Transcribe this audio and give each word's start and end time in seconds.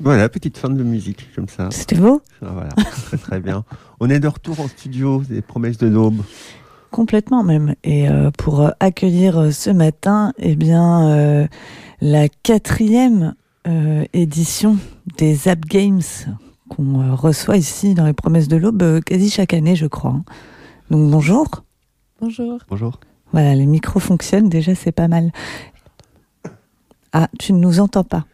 Voilà, 0.00 0.28
petite 0.28 0.56
fin 0.58 0.68
de 0.70 0.82
musique, 0.82 1.28
comme 1.34 1.48
ça. 1.48 1.68
C'était 1.72 1.96
beau 1.96 2.22
Ah, 2.42 2.50
voilà, 2.52 2.68
très 2.70 3.16
très 3.16 3.40
bien. 3.40 3.64
On 4.00 4.08
est 4.10 4.20
de 4.20 4.28
retour 4.28 4.60
en 4.60 4.68
studio, 4.68 5.22
des 5.28 5.42
promesses 5.42 5.78
de 5.78 5.88
l'aube. 5.88 6.22
Complètement 6.90 7.42
même. 7.42 7.74
Et 7.84 8.08
euh, 8.08 8.30
pour 8.30 8.60
euh, 8.60 8.70
accueillir 8.80 9.38
euh, 9.38 9.50
ce 9.50 9.70
matin, 9.70 10.32
eh 10.38 10.54
bien, 10.54 11.08
euh, 11.08 11.46
la 12.00 12.28
quatrième 12.28 13.34
euh, 13.66 14.04
édition 14.12 14.78
des 15.18 15.34
Zap 15.34 15.60
Games 15.66 16.00
qu'on 16.68 17.00
euh, 17.00 17.14
reçoit 17.14 17.56
ici 17.56 17.94
dans 17.94 18.06
les 18.06 18.12
promesses 18.12 18.48
de 18.48 18.56
l'aube 18.56 18.82
euh, 18.82 19.00
quasi 19.00 19.30
chaque 19.30 19.52
année, 19.52 19.74
je 19.74 19.86
crois. 19.86 20.12
hein. 20.12 20.24
Donc 20.90 21.10
bonjour. 21.10 21.46
Bonjour. 22.20 22.58
Bonjour. 22.70 23.00
Voilà, 23.32 23.54
les 23.54 23.66
micros 23.66 24.00
fonctionnent, 24.00 24.48
déjà 24.48 24.74
c'est 24.74 24.92
pas 24.92 25.08
mal. 25.08 25.32
Ah, 27.12 27.28
tu 27.38 27.52
ne 27.52 27.58
nous 27.58 27.80
entends 27.80 28.04
pas. 28.04 28.24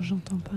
J'entends 0.00 0.36
pas. 0.36 0.56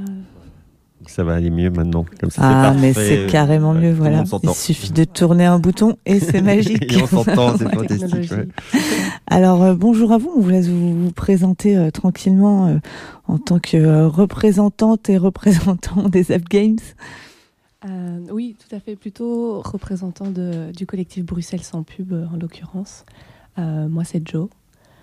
Ça 1.07 1.23
va 1.23 1.35
aller 1.35 1.49
mieux 1.49 1.69
maintenant. 1.69 2.05
Comme 2.19 2.29
ça, 2.29 2.41
Ah, 2.43 2.73
mais 2.73 2.93
c'est 2.93 3.25
carrément 3.27 3.71
Ouais, 3.71 3.79
mieux, 3.79 3.93
voilà. 3.93 4.23
Il 4.43 4.49
suffit 4.53 4.91
de 4.91 5.05
tourner 5.05 5.45
un 5.45 5.57
bouton 5.57 5.95
et 6.05 6.19
c'est 6.19 6.41
magique. 6.53 6.91
Et 6.91 7.01
on 7.01 7.07
s'entend, 7.07 7.57
c'est 7.57 7.69
fantastique. 7.73 8.31
Ouais. 8.31 8.47
Alors 9.27 9.63
euh, 9.63 9.75
bonjour 9.75 10.11
à 10.11 10.17
vous, 10.17 10.29
on 10.35 10.41
vous 10.41 10.49
laisse 10.49 10.67
vous, 10.67 11.05
vous 11.05 11.11
présenter 11.11 11.77
euh, 11.77 11.89
tranquillement 11.89 12.67
euh, 12.67 12.77
en 13.27 13.37
tant 13.37 13.59
que 13.59 13.77
euh, 13.77 14.07
représentante 14.09 15.09
et 15.09 15.17
représentant 15.17 16.09
des 16.09 16.31
App 16.33 16.43
Games. 16.49 16.77
Euh, 17.85 18.19
oui, 18.31 18.57
tout 18.59 18.75
à 18.75 18.79
fait. 18.81 18.97
Plutôt 18.97 19.61
représentant 19.61 20.29
de- 20.29 20.71
du 20.75 20.85
collectif 20.85 21.23
Bruxelles 21.25 21.63
sans 21.63 21.83
pub, 21.83 22.11
euh, 22.11 22.25
en 22.33 22.37
l'occurrence. 22.37 23.05
Euh, 23.57 23.87
moi, 23.87 24.03
c'est 24.03 24.21
Joe. 24.27 24.49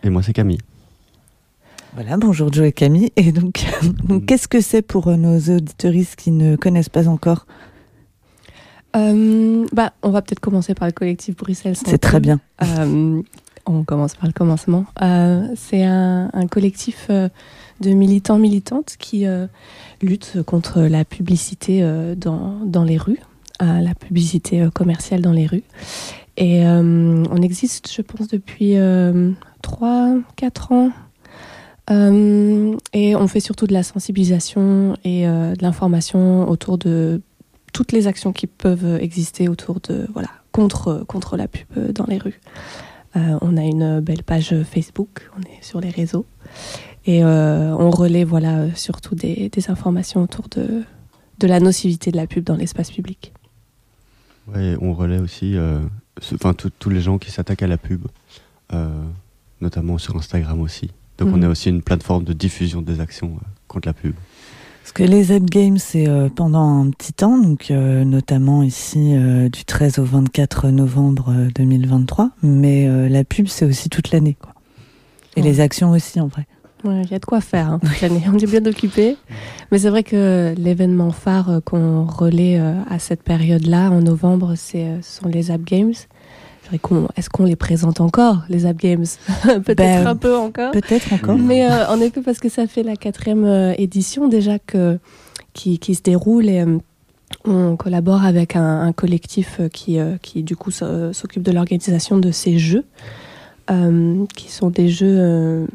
Et 0.02 0.11
moi, 0.11 0.23
c'est 0.23 0.35
Camille. 0.35 0.59
Voilà, 1.97 2.19
bonjour 2.19 2.53
Joe 2.53 2.67
et 2.67 2.73
Camille. 2.73 3.11
Et 3.17 3.33
donc, 3.33 3.65
donc, 4.05 4.27
qu'est-ce 4.27 4.49
que 4.49 4.61
c'est 4.61 4.83
pour 4.83 5.09
euh, 5.09 5.17
nos 5.17 5.39
auditoristes 5.39 6.17
qui 6.17 6.31
ne 6.31 6.55
connaissent 6.55 6.91
pas 6.91 7.09
encore? 7.09 7.47
Euh, 8.95 9.65
bah, 9.73 9.95
on 10.03 10.11
va 10.11 10.21
peut-être 10.21 10.41
commencer 10.41 10.75
par 10.75 10.88
le 10.88 10.93
collectif 10.93 11.37
Bruxelles 11.37 11.75
C'est 11.75 11.97
très 11.97 12.21
bien. 12.21 12.38
Euh, 12.63 13.23
on 13.65 13.83
commence 13.83 14.15
par 14.15 14.27
le 14.27 14.35
commencement. 14.35 14.85
Euh, 15.01 15.49
c'est 15.57 15.85
un, 15.85 16.29
un 16.35 16.47
collectif 16.49 17.09
de 17.09 17.91
militants 17.91 18.38
militantes 18.38 18.97
qui 18.99 19.25
luttent 20.03 20.43
contre 20.43 20.83
la 20.83 21.07
publicité 21.07 21.81
dans, 22.15 22.60
dans 22.66 22.85
les 22.85 22.99
rues, 22.99 23.21
la 23.60 23.95
publicité 23.95 24.69
commerciale 24.75 25.23
dans 25.23 25.33
les 25.33 25.47
rues. 25.47 25.65
Et 26.37 26.63
on 26.66 27.43
existe, 27.43 27.91
je 27.91 28.03
pense, 28.03 28.29
depuis 28.29 28.75
3-4 28.75 30.75
ans. 30.75 30.91
Euh, 31.90 32.76
et 32.92 33.15
on 33.15 33.29
fait 33.29 33.40
surtout 33.40 33.66
de 33.66 33.73
la 33.73 33.82
sensibilisation 33.82 34.96
et 35.04 35.29
euh, 35.29 35.54
de 35.54 35.62
l'information 35.62 36.48
autour 36.48 36.79
de 36.79 37.23
toutes 37.73 37.92
les 37.92 38.06
actions 38.06 38.32
qui 38.32 38.46
peuvent 38.46 38.98
exister 39.01 39.48
autour 39.48 39.80
de 39.80 40.09
voilà 40.12 40.30
contre 40.51 41.04
contre 41.07 41.37
la 41.37 41.46
pub 41.46 41.92
dans 41.92 42.07
les 42.07 42.18
rues. 42.18 42.40
Euh, 43.14 43.38
on 43.40 43.57
a 43.57 43.62
une 43.62 44.01
belle 44.01 44.24
page 44.24 44.54
Facebook, 44.64 45.30
on 45.38 45.42
est 45.42 45.62
sur 45.62 45.80
les 45.80 45.90
réseaux 45.90 46.26
et 47.04 47.24
on 47.24 47.90
relaie 47.90 48.24
voilà 48.24 48.74
surtout 48.74 49.14
des, 49.14 49.51
informations 49.68 50.23
autour 50.23 50.48
de 50.48 50.82
de 51.38 51.46
la 51.46 51.60
nocivité 51.60 52.10
de 52.10 52.16
la 52.16 52.26
pub 52.26 52.45
dans 52.45 52.57
l'espace 52.57 52.90
public. 52.90 53.32
Ouais, 54.48 54.76
on 54.80 54.92
relaie 54.95 55.18
aussi 55.18 55.57
enfin, 56.34 56.52
tous- 56.54 56.90
les 56.90 57.01
gens 57.01 57.18
qui 57.18 57.30
s'attaquent 57.30 57.62
à 57.62 57.68
la 57.68 57.79
pub, 57.79 58.07
notamment 59.60 59.98
sur 59.98 60.16
Instagram 60.16 60.60
aussi. 60.62 60.90
Donc 61.19 61.29
on 61.33 61.37
Mhm. 61.39 61.45
a 61.45 61.49
aussi 61.49 61.69
une 61.71 61.83
plateforme 61.83 62.25
de 62.25 62.33
diffusion 62.33 62.83
des 62.83 63.01
actions 63.01 63.33
euh, 63.37 63.47
contre 63.69 63.89
la 63.89 63.95
pub. 63.95 64.15
Parce 64.83 64.93
que 64.93 65.03
les 65.03 65.33
App 65.33 65.43
Games, 65.45 65.78
c'est 65.78 66.06
euh, 66.09 66.28
pendant 66.28 66.81
un 66.84 66.91
petit 66.91 67.12
temps, 67.12 67.39
donc 67.39 67.71
euh, 67.71 68.05
notamment 68.05 68.62
ici 68.62 69.15
euh, 69.17 69.49
du 69.49 69.65
13 69.65 69.99
au 69.99 70.05
24 70.05 70.69
novembre 70.69 71.33
euh, 71.37 71.49
2023. 71.56 72.31
Mais 72.43 72.87
euh, 72.87 73.09
la 73.09 73.25
pub, 73.25 73.49
c'est 73.49 73.65
aussi 73.65 73.88
toute 73.88 74.12
l'année. 74.12 74.37
quoi. 74.41 74.53
Et 75.37 75.41
Ouais. 75.43 75.49
les 75.49 75.60
actions 75.60 75.91
aussi, 75.91 76.21
en 76.21 76.28
vrai. 76.28 76.47
Ouais, 76.84 77.03
Il 77.05 77.10
y 77.10 77.15
a 77.15 77.19
de 77.19 77.25
quoi 77.25 77.41
faire 77.41 77.69
hein, 77.72 77.81
toute 77.82 78.00
l'année. 78.00 78.22
On 78.32 78.38
est 78.38 78.47
bien 78.47 78.65
occupé. 78.65 79.16
Mais 79.72 79.78
c'est 79.81 79.91
vrai 79.91 80.05
que 80.05 80.55
l'événement 80.56 81.10
phare 81.10 81.60
qu'on 81.65 82.05
relaie 82.05 82.60
euh, 82.60 82.81
à 82.88 83.00
cette 83.00 83.25
période-là, 83.25 83.91
en 83.91 84.00
novembre, 84.03 84.55
c'est, 84.56 84.84
euh, 84.84 85.03
ce 85.03 85.21
sont 85.21 85.28
les 85.28 85.50
App 85.50 85.62
Games. 85.65 85.94
Est-ce 87.16 87.31
qu'on 87.31 87.44
les 87.44 87.56
présente 87.56 88.00
encore, 88.00 88.43
les 88.49 88.66
App 88.66 88.77
Games? 88.77 89.04
Peut-être 89.44 89.77
Ben, 89.77 90.06
un 90.06 90.16
peu 90.16 90.37
encore. 90.37 90.72
Peut-être 90.72 91.12
encore. 91.12 91.37
Mais 91.38 91.71
euh, 91.71 91.87
en 91.88 92.00
effet, 92.00 92.21
parce 92.22 92.38
que 92.38 92.49
ça 92.49 92.66
fait 92.66 92.82
la 92.82 92.97
quatrième 92.97 93.44
euh, 93.44 93.72
édition 93.78 94.28
déjà 94.28 94.59
que, 94.59 94.99
qui, 95.55 95.78
qui 95.78 95.94
se 95.94 96.03
déroule 96.03 96.49
et 96.49 96.60
euh, 96.60 96.78
on 97.44 97.76
collabore 97.76 98.25
avec 98.25 98.56
un, 98.56 98.81
un 98.82 98.93
collectif 98.93 99.56
euh, 99.60 99.69
qui, 99.69 99.99
qui 100.22 100.43
du 100.43 100.56
coup 100.56 100.71
s'occupe 100.71 101.43
de 101.43 101.53
l'organisation 101.53 102.19
de 102.19 102.31
ces 102.31 102.59
jeux, 102.59 102.84
qui 104.34 104.50
sont 104.53 104.71
des 104.71 104.88
jeux... 104.88 105.66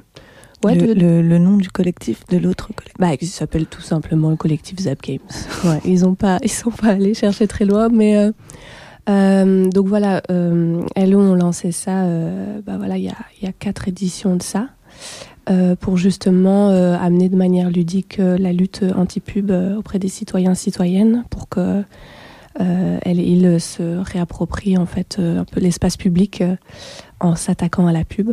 ouais, 0.63 0.75
le, 0.75 0.93
de- 0.95 0.99
le- 1.01 1.21
le 1.21 1.37
nom 1.39 1.57
du 1.57 1.69
collectif, 1.69 2.23
de 2.29 2.37
l'autre 2.37 2.67
collectif. 2.73 2.95
bah, 2.99 3.09
ils 3.19 3.27
s'appellent 3.27 3.65
tout 3.65 3.81
simplement 3.81 4.29
le 4.29 4.35
collectif 4.37 4.79
Zap 4.79 5.01
Games. 5.01 5.19
Ouais, 5.65 5.79
ils 5.85 6.05
ont 6.05 6.15
pas, 6.15 6.37
ils 6.43 6.49
sont 6.51 6.71
pas 6.71 6.89
allés 6.89 7.13
chercher 7.13 7.47
très 7.47 7.65
loin, 7.65 7.89
mais 7.89 8.31
euh, 9.11 9.69
donc 9.69 9.87
voilà, 9.87 10.21
euh, 10.31 10.85
ont 10.97 11.35
lancé 11.35 11.71
ça. 11.71 12.03
euh, 12.03 12.61
bah 12.65 12.77
voilà, 12.77 12.97
il 12.97 13.03
y 13.03 13.09
a, 13.47 13.51
quatre 13.59 13.87
éditions 13.87 14.35
de 14.35 14.41
ça 14.41 14.69
euh, 15.49 15.75
pour 15.75 15.97
justement 15.97 16.69
amener 16.69 17.29
de 17.29 17.35
manière 17.35 17.69
ludique 17.69 18.17
la 18.17 18.53
lutte 18.53 18.83
anti-pub 18.95 19.51
auprès 19.77 19.99
des 19.99 20.07
citoyens 20.07 20.55
citoyennes 20.55 21.25
pour 21.29 21.49
que 21.49 21.83
elles, 22.59 23.19
ils 23.19 23.59
se 23.59 23.97
réapproprient 23.97 24.77
en 24.77 24.85
fait 24.85 25.19
un 25.19 25.45
peu 25.45 25.59
l'espace 25.59 25.97
public 25.97 26.43
en 27.19 27.35
s'attaquant 27.35 27.87
à 27.87 27.91
la 27.91 28.03
pub. 28.03 28.31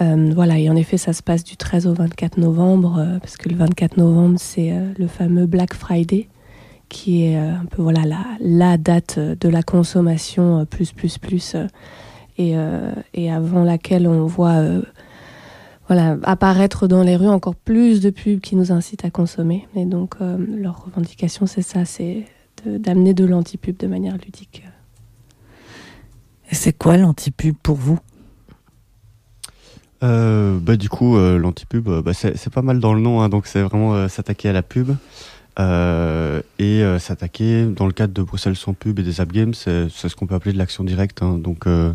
Voilà, 0.00 0.58
et 0.58 0.70
en 0.70 0.76
effet, 0.76 0.96
ça 0.96 1.12
se 1.12 1.22
passe 1.22 1.42
du 1.42 1.56
13 1.56 1.88
au 1.88 1.94
24 1.94 2.36
novembre, 2.38 3.18
parce 3.20 3.36
que 3.36 3.48
le 3.48 3.56
24 3.56 3.96
novembre, 3.96 4.36
c'est 4.38 4.72
le 4.96 5.06
fameux 5.08 5.46
Black 5.46 5.74
Friday, 5.74 6.28
qui 6.88 7.24
est 7.24 7.36
euh, 7.36 7.54
un 7.54 7.64
peu 7.66 7.82
voilà 7.82 8.04
la, 8.04 8.24
la 8.40 8.78
date 8.78 9.16
euh, 9.18 9.34
de 9.38 9.48
la 9.48 9.62
consommation 9.62 10.60
euh, 10.60 10.64
plus, 10.64 10.92
plus, 10.92 11.18
plus, 11.18 11.54
euh, 11.54 11.66
et, 12.38 12.56
euh, 12.56 12.92
et 13.14 13.30
avant 13.30 13.64
laquelle 13.64 14.06
on 14.06 14.26
voit 14.26 14.56
euh, 14.56 14.82
voilà, 15.88 16.18
apparaître 16.22 16.86
dans 16.86 17.02
les 17.02 17.16
rues 17.16 17.28
encore 17.28 17.54
plus 17.54 18.00
de 18.00 18.10
pubs 18.10 18.40
qui 18.40 18.56
nous 18.56 18.72
incitent 18.72 19.04
à 19.04 19.10
consommer. 19.10 19.66
Et 19.74 19.86
donc, 19.86 20.16
euh, 20.20 20.36
leur 20.38 20.84
revendication, 20.84 21.46
c'est 21.46 21.62
ça, 21.62 21.84
c'est 21.84 22.26
de- 22.64 22.76
d'amener 22.76 23.14
de, 23.14 23.24
l'anti-pub 23.24 23.76
de 23.78 23.86
manière 23.86 24.14
ludique. 24.14 24.64
Et 26.50 26.54
c'est 26.54 26.76
quoi 26.76 26.96
l'anti-pub 26.96 27.54
pour 27.62 27.76
vous? 27.76 27.98
Euh, 30.02 30.58
bah, 30.60 30.76
du 30.76 30.88
coup, 30.88 31.16
euh, 31.16 31.38
l'anti-pub, 31.38 31.88
bah, 31.88 32.12
c'est 32.14 32.36
c'est 32.36 32.52
pas 32.52 32.62
mal 32.62 32.78
dans 32.80 32.94
le 32.94 33.00
nom, 33.00 33.20
hein, 33.20 33.28
donc 33.28 33.46
c'est 33.46 33.62
vraiment 33.62 33.94
euh, 33.94 34.08
s'attaquer 34.08 34.50
à 34.50 34.52
la 34.52 34.62
pub. 34.62 34.94
Euh, 35.58 36.40
et 36.60 36.82
euh, 36.84 37.00
s'attaquer 37.00 37.64
dans 37.64 37.86
le 37.86 37.92
cadre 37.92 38.14
de 38.14 38.22
Bruxelles 38.22 38.54
sans 38.54 38.74
pub 38.74 39.00
et 39.00 39.02
des 39.02 39.20
app 39.20 39.32
games, 39.32 39.54
c'est 39.54 39.88
ce 39.88 40.14
qu'on 40.14 40.26
peut 40.26 40.36
appeler 40.36 40.52
de 40.52 40.58
l'action 40.58 40.84
directe. 40.84 41.22
hein. 41.22 41.36
donc 41.36 41.66
euh, 41.66 41.92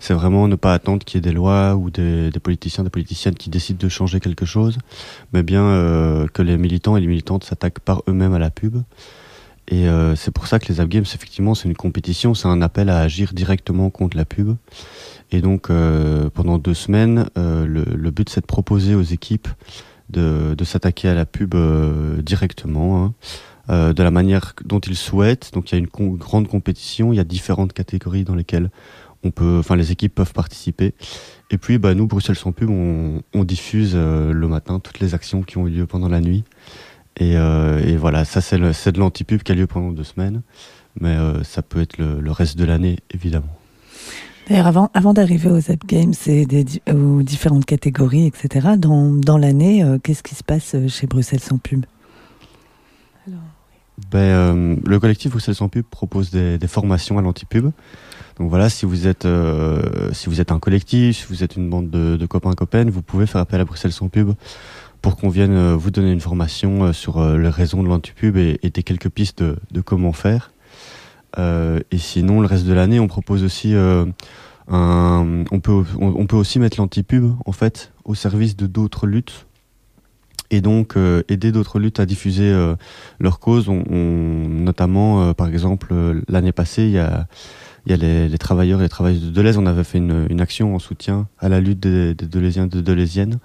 c'est 0.00 0.14
vraiment 0.14 0.48
ne 0.48 0.56
pas 0.56 0.74
attendre 0.74 1.04
qu'il 1.04 1.18
y 1.18 1.18
ait 1.18 1.30
des 1.30 1.32
lois 1.32 1.76
ou 1.76 1.90
des, 1.90 2.30
politiciens, 2.42 2.82
des 2.82 2.90
politiciennes 2.90 3.34
qui 3.34 3.50
décident 3.50 3.78
de 3.80 3.88
changer 3.88 4.18
quelque 4.18 4.44
chose, 4.44 4.78
mais 5.32 5.42
bien 5.42 5.62
que 6.32 6.42
les 6.42 6.56
militants 6.56 6.96
et 6.96 7.00
les 7.00 7.06
militantes 7.06 7.44
s'attaquent 7.44 7.78
par 7.78 8.02
eux-mêmes 8.08 8.34
à 8.34 8.38
la 8.38 8.50
pub. 8.50 8.82
Et 9.68 9.86
c'est 10.16 10.30
pour 10.30 10.46
ça 10.46 10.58
que 10.58 10.70
les 10.70 10.80
app 10.80 10.88
games, 10.88 11.04
effectivement, 11.04 11.54
c'est 11.54 11.68
une 11.68 11.76
compétition, 11.76 12.34
c'est 12.34 12.48
un 12.48 12.60
appel 12.60 12.90
à 12.90 12.98
agir 12.98 13.32
directement 13.32 13.90
contre 13.90 14.16
la 14.16 14.24
pub. 14.24 14.56
Et 15.30 15.40
donc, 15.40 15.68
pendant 16.34 16.58
deux 16.58 16.74
semaines, 16.74 17.26
le 17.36 18.10
but, 18.10 18.28
c'est 18.28 18.42
de 18.42 18.46
proposer 18.46 18.94
aux 18.94 19.02
équipes 19.02 19.48
de, 20.10 20.64
s'attaquer 20.64 21.08
à 21.08 21.14
la 21.14 21.26
pub 21.26 21.54
euh, 21.54 22.20
directement, 22.22 23.04
hein, 23.04 23.14
euh, 23.70 23.92
de 23.92 24.02
la 24.02 24.10
manière 24.10 24.54
dont 24.64 24.80
ils 24.80 24.96
souhaitent. 24.96 25.50
Donc, 25.52 25.70
il 25.70 25.74
y 25.74 25.76
a 25.76 25.78
une 25.78 26.16
grande 26.16 26.48
compétition, 26.48 27.12
il 27.12 27.16
y 27.16 27.20
a 27.20 27.24
différentes 27.24 27.72
catégories 27.72 28.24
dans 28.24 28.34
lesquelles 28.34 28.70
on 29.22 29.30
peut, 29.30 29.58
enfin, 29.58 29.76
les 29.76 29.90
équipes 29.90 30.14
peuvent 30.14 30.32
participer. 30.32 30.94
Et 31.50 31.58
puis, 31.58 31.78
bah, 31.78 31.94
nous, 31.94 32.06
Bruxelles 32.06 32.36
sans 32.36 32.52
pub, 32.52 32.70
on, 32.70 33.44
diffuse 33.44 33.92
euh, 33.94 34.32
le 34.32 34.48
matin 34.48 34.80
toutes 34.80 35.00
les 35.00 35.14
actions 35.14 35.42
qui 35.42 35.58
ont 35.58 35.66
eu 35.66 35.70
lieu 35.70 35.86
pendant 35.86 36.08
la 36.08 36.20
nuit. 36.20 36.44
Et, 37.16 37.36
voilà, 37.96 38.24
ça, 38.24 38.40
c'est 38.40 38.58
de 38.58 38.98
l'anti-pub 38.98 39.42
qui 39.42 39.52
a 39.52 39.54
lieu 39.54 39.66
pendant 39.66 39.92
deux 39.92 40.04
semaines. 40.04 40.42
Mais 41.00 41.16
ça 41.42 41.62
peut 41.62 41.80
être 41.80 41.98
le 41.98 42.30
reste 42.30 42.56
de 42.56 42.64
l'année, 42.64 42.98
évidemment. 43.12 43.56
D'ailleurs, 44.48 44.66
avant, 44.66 45.14
d'arriver 45.14 45.50
aux 45.50 45.70
App 45.70 45.86
Games 45.86 46.12
et 46.26 46.46
aux 46.92 47.22
différentes 47.22 47.64
catégories, 47.64 48.26
etc., 48.26 48.68
dans, 48.76 49.38
l'année, 49.38 49.82
euh, 49.82 49.98
qu'est-ce 49.98 50.22
qui 50.22 50.34
se 50.34 50.44
passe 50.44 50.74
euh, 50.74 50.88
chez 50.88 51.06
Bruxelles 51.06 51.40
sans 51.40 51.56
pub? 51.56 51.86
Ben, 54.10 54.18
euh, 54.18 54.76
le 54.84 55.00
collectif 55.00 55.30
Bruxelles 55.30 55.54
sans 55.54 55.68
pub 55.68 55.84
propose 55.84 56.30
des, 56.30 56.58
formations 56.66 57.18
à 57.18 57.22
l'anti-pub. 57.22 57.70
Donc 58.38 58.50
voilà, 58.50 58.68
si 58.68 58.84
vous 58.84 59.06
êtes 59.06 59.24
un 59.24 60.58
collectif, 60.60 61.20
si 61.20 61.26
vous 61.28 61.42
êtes 61.42 61.56
une 61.56 61.70
bande 61.70 61.88
de, 61.88 62.16
de 62.16 62.26
copains 62.26 62.52
copaines, 62.52 62.90
vous 62.90 63.02
pouvez 63.02 63.26
faire 63.26 63.40
appel 63.40 63.60
à 63.60 63.64
Bruxelles 63.64 63.92
sans 63.92 64.08
pub 64.08 64.32
pour 65.00 65.16
qu'on 65.16 65.28
vienne 65.28 65.74
vous 65.74 65.90
donner 65.90 66.12
une 66.12 66.20
formation 66.20 66.92
sur 66.92 67.24
les 67.36 67.48
raisons 67.48 67.82
de 67.82 67.88
l'antipub 67.88 68.36
et, 68.36 68.58
des 68.62 68.82
quelques 68.82 69.10
pistes 69.10 69.42
de 69.42 69.80
comment 69.80 70.12
faire. 70.12 70.53
Et 71.36 71.98
sinon, 71.98 72.40
le 72.40 72.46
reste 72.46 72.66
de 72.66 72.72
l'année, 72.72 73.00
on 73.00 73.08
propose 73.08 73.42
aussi 73.42 73.74
un, 73.74 75.44
on 75.50 75.60
peut 75.60 75.84
on, 76.00 76.26
peut 76.26 76.36
aussi 76.36 76.58
mettre 76.58 76.78
l'antipub 76.78 77.32
en 77.44 77.52
fait 77.52 77.92
au 78.04 78.14
service 78.14 78.56
de 78.56 78.66
d'autres 78.66 79.06
luttes 79.06 79.46
et 80.50 80.60
donc 80.60 80.96
aider 81.28 81.52
d'autres 81.52 81.78
luttes 81.78 82.00
à 82.00 82.06
diffuser 82.06 82.50
euh, 82.50 82.76
leur 83.18 83.40
cause. 83.40 83.68
Notamment, 83.68 85.34
par 85.34 85.48
exemple, 85.48 85.94
l'année 86.28 86.52
passée, 86.52 86.84
il 86.84 86.92
y 86.92 86.98
a 86.98 87.26
les, 87.86 88.38
travailleurs 88.38 88.80
et 88.80 88.84
les 88.84 88.88
travailleuses 88.88 89.24
de 89.24 89.30
Deleuze. 89.30 89.58
On 89.58 89.66
avait 89.66 89.84
fait 89.84 89.98
une, 89.98 90.40
action 90.40 90.74
en 90.74 90.78
soutien 90.78 91.28
à 91.38 91.48
la 91.48 91.60
lutte 91.60 91.80
des, 91.80 92.14
des 92.14 92.26
Delésiens 92.26 92.66
et 92.66 92.68
des 92.68 92.82
Delésiennes 92.82 93.38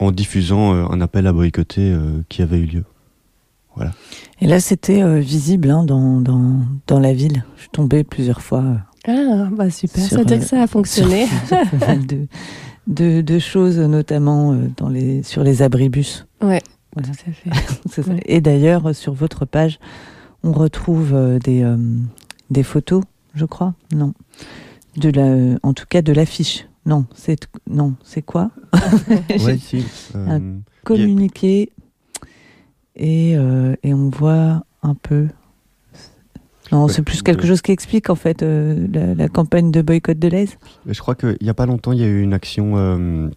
en 0.00 0.10
diffusant 0.10 0.74
euh, 0.74 0.86
un 0.90 1.00
appel 1.00 1.26
à 1.26 1.32
boycotter 1.32 1.92
euh, 1.92 2.22
qui 2.28 2.42
avait 2.42 2.58
eu 2.58 2.66
lieu. 2.66 2.84
Voilà. 3.76 3.92
Et 4.40 4.46
là, 4.46 4.60
c'était 4.60 5.02
euh, 5.02 5.20
visible 5.20 5.70
hein, 5.70 5.84
dans, 5.84 6.20
dans, 6.20 6.60
dans, 6.86 6.98
la 6.98 7.12
ville. 7.12 7.44
Je 7.56 7.62
suis 7.62 7.70
tombée 7.70 8.04
plusieurs 8.04 8.42
fois. 8.42 8.64
Ah, 9.06 9.48
bah 9.52 9.70
super, 9.70 10.02
ça 10.02 10.18
veut 10.18 10.24
dire 10.24 10.40
que 10.40 10.44
ça 10.44 10.62
a 10.62 10.66
fonctionné. 10.66 11.26
de, 12.08 12.26
de, 12.86 13.20
de, 13.20 13.38
choses, 13.38 13.78
notamment 13.78 14.54
dans 14.76 14.88
les, 14.88 15.22
sur 15.22 15.42
les 15.42 15.62
abribus. 15.62 16.26
Ouais, 16.42 16.60
voilà. 16.94 17.08
tout 17.08 17.30
à 17.30 17.32
fait. 17.32 18.02
ça. 18.02 18.12
Et 18.26 18.40
d'ailleurs, 18.40 18.94
sur 18.94 19.14
votre 19.14 19.46
page, 19.46 19.78
on 20.42 20.52
retrouve 20.52 21.14
des, 21.42 21.64
des 22.50 22.62
photos 22.62 23.02
je 23.34 23.44
crois. 23.44 23.74
Non. 23.92 24.14
De 24.96 25.10
la, 25.10 25.58
en 25.62 25.72
tout 25.72 25.86
cas, 25.88 26.02
de 26.02 26.12
l'affiche. 26.12 26.66
Non, 26.86 27.04
c'est 27.14 27.48
non, 27.68 27.94
c'est 28.02 28.22
quoi? 28.22 28.50
Ouais, 29.28 29.58
si. 29.62 29.84
Un 30.14 30.40
euh, 30.40 30.58
communiqué 30.84 31.72
et, 33.00 33.34
euh, 33.34 33.74
et 33.82 33.92
on 33.94 34.10
voit 34.10 34.62
un 34.82 34.94
peu. 34.94 35.26
Non, 36.70 36.84
ouais, 36.84 36.92
c'est 36.92 37.02
plus 37.02 37.22
quelque 37.22 37.46
chose 37.46 37.62
qui 37.62 37.72
explique 37.72 38.10
en 38.10 38.14
fait 38.14 38.42
euh, 38.42 38.86
la, 38.92 39.14
la, 39.14 39.28
campagne 39.28 39.72
de 39.72 39.82
boycott 39.82 40.18
de 40.18 40.28
l'aise. 40.28 40.56
Je 40.86 41.00
crois 41.00 41.16
qu'il 41.16 41.36
n'y 41.40 41.48
a 41.48 41.54
pas 41.54 41.66
longtemps, 41.66 41.92
il 41.92 41.98
y 41.98 42.04
a 42.04 42.06
eu 42.06 42.22
une 42.22 42.34
action 42.34 42.74
euh, 42.76 43.28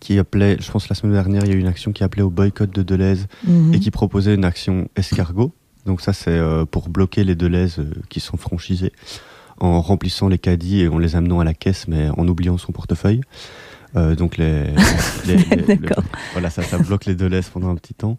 qui 0.00 0.18
appelait, 0.18 0.56
je 0.58 0.68
pense 0.72 0.88
la 0.88 0.96
semaine 0.96 1.12
dernière, 1.12 1.44
il 1.44 1.50
y 1.50 1.52
a 1.52 1.56
eu 1.56 1.60
une 1.60 1.68
action 1.68 1.92
qui 1.92 2.02
appelait 2.02 2.22
au 2.22 2.30
boycott 2.30 2.74
de 2.74 2.82
Deleuze 2.82 3.26
mm 3.44 3.50
-hmm. 3.50 3.76
et 3.76 3.78
qui 3.78 3.90
proposait 3.92 4.34
une 4.34 4.44
action 4.44 4.88
escargot. 4.96 5.52
Donc 5.84 6.00
ça, 6.00 6.12
c'est 6.12 6.40
pour 6.72 6.88
bloquer 6.88 7.22
les 7.22 7.36
Deleuze 7.36 7.78
qui 8.08 8.18
sont 8.18 8.36
franchisés 8.36 8.92
en 9.60 9.80
remplissant 9.80 10.28
les 10.28 10.38
caddies 10.38 10.80
et 10.80 10.88
en 10.88 10.98
les 10.98 11.14
amenant 11.14 11.38
à 11.38 11.44
la 11.44 11.54
caisse, 11.54 11.86
mais 11.86 12.08
en 12.16 12.26
oubliant 12.26 12.58
son 12.58 12.72
portefeuille. 12.72 13.20
Euh, 13.94 14.16
donc 14.16 14.36
les, 14.40 14.64
les, 15.26 15.36
les, 15.36 15.56
les 15.66 15.78
voilà 16.32 16.50
ça, 16.50 16.62
ça 16.62 16.78
bloque 16.78 17.04
les 17.06 17.14
Deleuze 17.14 17.48
pendant 17.48 17.70
un 17.70 17.76
petit 17.76 17.94
temps. 17.94 18.16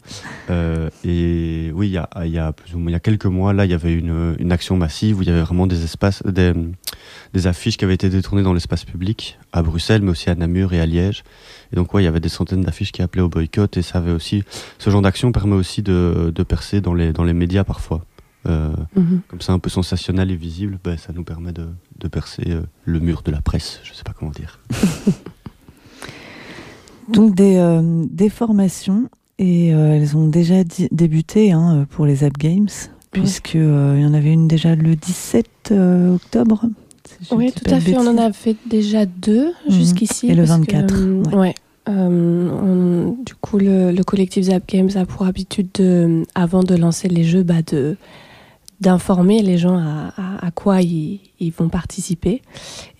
Euh, 0.50 0.88
et 1.04 1.70
oui 1.74 1.88
il 1.88 1.92
y 1.92 1.98
a 1.98 2.08
il 2.24 2.30
y 2.30 2.38
a 2.38 2.52
plus 2.52 2.74
ou 2.74 2.78
moins 2.78 2.90
il 2.90 2.94
y 2.94 2.96
a 2.96 3.00
quelques 3.00 3.26
mois 3.26 3.52
là 3.52 3.64
il 3.64 3.70
y 3.70 3.74
avait 3.74 3.92
une, 3.92 4.34
une 4.38 4.52
action 4.52 4.76
massive 4.76 5.18
où 5.18 5.22
il 5.22 5.28
y 5.28 5.30
avait 5.30 5.42
vraiment 5.42 5.66
des 5.66 5.84
espaces 5.84 6.22
des, 6.24 6.52
des 7.34 7.46
affiches 7.46 7.76
qui 7.76 7.84
avaient 7.84 7.94
été 7.94 8.08
détournées 8.08 8.42
dans 8.42 8.54
l'espace 8.54 8.84
public 8.84 9.38
à 9.52 9.62
Bruxelles 9.62 10.02
mais 10.02 10.10
aussi 10.10 10.30
à 10.30 10.34
Namur 10.34 10.72
et 10.72 10.80
à 10.80 10.86
Liège. 10.86 11.22
Et 11.72 11.76
donc 11.76 11.92
ouais 11.92 12.02
il 12.02 12.06
y 12.06 12.08
avait 12.08 12.20
des 12.20 12.28
centaines 12.30 12.62
d'affiches 12.62 12.92
qui 12.92 13.02
appelaient 13.02 13.22
au 13.22 13.28
boycott 13.28 13.76
et 13.76 13.82
ça 13.82 13.98
avait 13.98 14.12
aussi 14.12 14.44
ce 14.78 14.90
genre 14.90 15.02
d'action 15.02 15.32
permet 15.32 15.54
aussi 15.56 15.82
de, 15.82 16.32
de 16.34 16.42
percer 16.42 16.80
dans 16.80 16.94
les 16.94 17.12
dans 17.12 17.24
les 17.24 17.34
médias 17.34 17.64
parfois. 17.64 18.04
Euh, 18.46 18.70
mm 18.94 19.00
-hmm. 19.02 19.20
comme 19.28 19.40
ça 19.40 19.52
un 19.52 19.58
peu 19.58 19.68
sensationnel 19.68 20.30
et 20.30 20.36
visible 20.36 20.78
ben, 20.84 20.96
ça 20.96 21.12
nous 21.12 21.24
permet 21.24 21.52
de, 21.52 21.66
de 22.02 22.08
percer 22.08 22.44
euh, 22.48 22.62
le 22.84 23.00
mur 23.00 23.22
de 23.26 23.32
la 23.32 23.40
presse 23.42 23.80
je 23.82 23.92
sais 23.92 24.04
pas 24.04 24.14
comment 24.16 24.30
dire 24.30 24.60
Donc 27.12 27.34
des, 27.34 27.56
euh, 27.56 28.04
des 28.10 28.28
formations 28.28 29.08
et 29.38 29.72
euh, 29.72 29.94
elles 29.94 30.16
ont 30.16 30.26
déjà 30.26 30.64
débuté 30.90 31.52
hein, 31.52 31.86
pour 31.90 32.06
les 32.06 32.24
App 32.24 32.36
Games 32.38 32.68
puisque 33.10 33.56
euh, 33.56 33.94
il 33.96 34.02
y 34.02 34.06
en 34.06 34.14
avait 34.14 34.32
une 34.32 34.48
déjà 34.48 34.74
le 34.74 34.96
17 34.96 35.46
euh, 35.70 36.14
octobre. 36.14 36.64
Si 37.22 37.34
oui, 37.34 37.52
tout 37.52 37.72
à 37.72 37.80
fait. 37.80 37.96
On 37.96 38.06
en 38.06 38.18
a 38.18 38.32
fait 38.32 38.56
déjà 38.66 39.06
deux 39.06 39.48
mmh. 39.48 39.72
jusqu'ici. 39.72 40.28
Et 40.28 40.34
le 40.34 40.44
24. 40.44 40.86
Que, 40.86 41.28
ouais. 41.28 41.36
ouais. 41.36 41.54
On, 41.86 43.16
du 43.24 43.34
coup, 43.34 43.56
le, 43.56 43.92
le, 43.92 44.04
collectif 44.04 44.44
Zap 44.44 44.68
Games 44.68 44.90
a 44.94 45.06
pour 45.06 45.24
habitude, 45.24 45.68
de, 45.74 46.24
avant 46.34 46.62
de 46.62 46.74
lancer 46.74 47.08
les 47.08 47.24
jeux, 47.24 47.42
bah, 47.42 47.62
de 47.66 47.96
d'informer 48.80 49.42
les 49.42 49.58
gens 49.58 49.76
à, 49.76 50.50
quoi 50.54 50.82
ils, 50.82 51.20
vont 51.56 51.68
participer. 51.68 52.42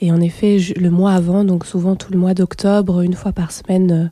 Et 0.01 0.11
en 0.13 0.21
effet, 0.21 0.59
le 0.77 0.91
mois 0.91 1.13
avant, 1.13 1.45
donc 1.45 1.65
souvent 1.65 1.97
tout 1.97 2.13
le 2.13 2.19
mois 2.19 2.35
d'octobre, 2.35 3.01
une 3.01 3.15
fois 3.15 3.33
par 3.33 3.53
semaine, 3.53 4.11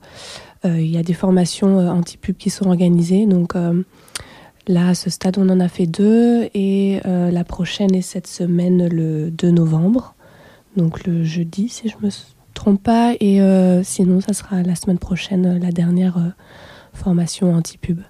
euh, 0.64 0.80
il 0.80 0.90
y 0.90 0.96
a 0.96 1.02
des 1.02 1.14
formations 1.14 1.78
euh, 1.78 1.88
anti-pub 1.88 2.36
qui 2.36 2.50
sont 2.50 2.66
organisées. 2.66 3.26
Donc 3.26 3.56
euh, 3.56 3.82
là, 4.68 4.88
à 4.88 4.94
ce 4.94 5.10
stade, 5.10 5.38
on 5.38 5.48
en 5.48 5.60
a 5.60 5.68
fait 5.68 5.86
deux. 5.86 6.48
Et 6.54 7.00
euh, 7.06 7.30
la 7.30 7.44
prochaine 7.44 7.94
est 7.94 8.02
cette 8.02 8.26
semaine, 8.26 8.88
le 8.88 9.30
2 9.30 9.50
novembre. 9.50 10.14
Donc 10.76 11.04
le 11.06 11.24
jeudi, 11.24 11.68
si 11.68 11.88
je 11.88 11.96
me 12.02 12.10
trompe 12.54 12.82
pas. 12.82 13.14
Et 13.20 13.40
euh, 13.40 13.82
sinon, 13.82 14.20
ça 14.20 14.32
sera 14.32 14.62
la 14.62 14.74
semaine 14.74 14.98
prochaine, 14.98 15.58
la 15.58 15.70
dernière 15.70 16.18
euh, 16.18 16.30
formation 16.92 17.54
anti-pub. 17.54 18.00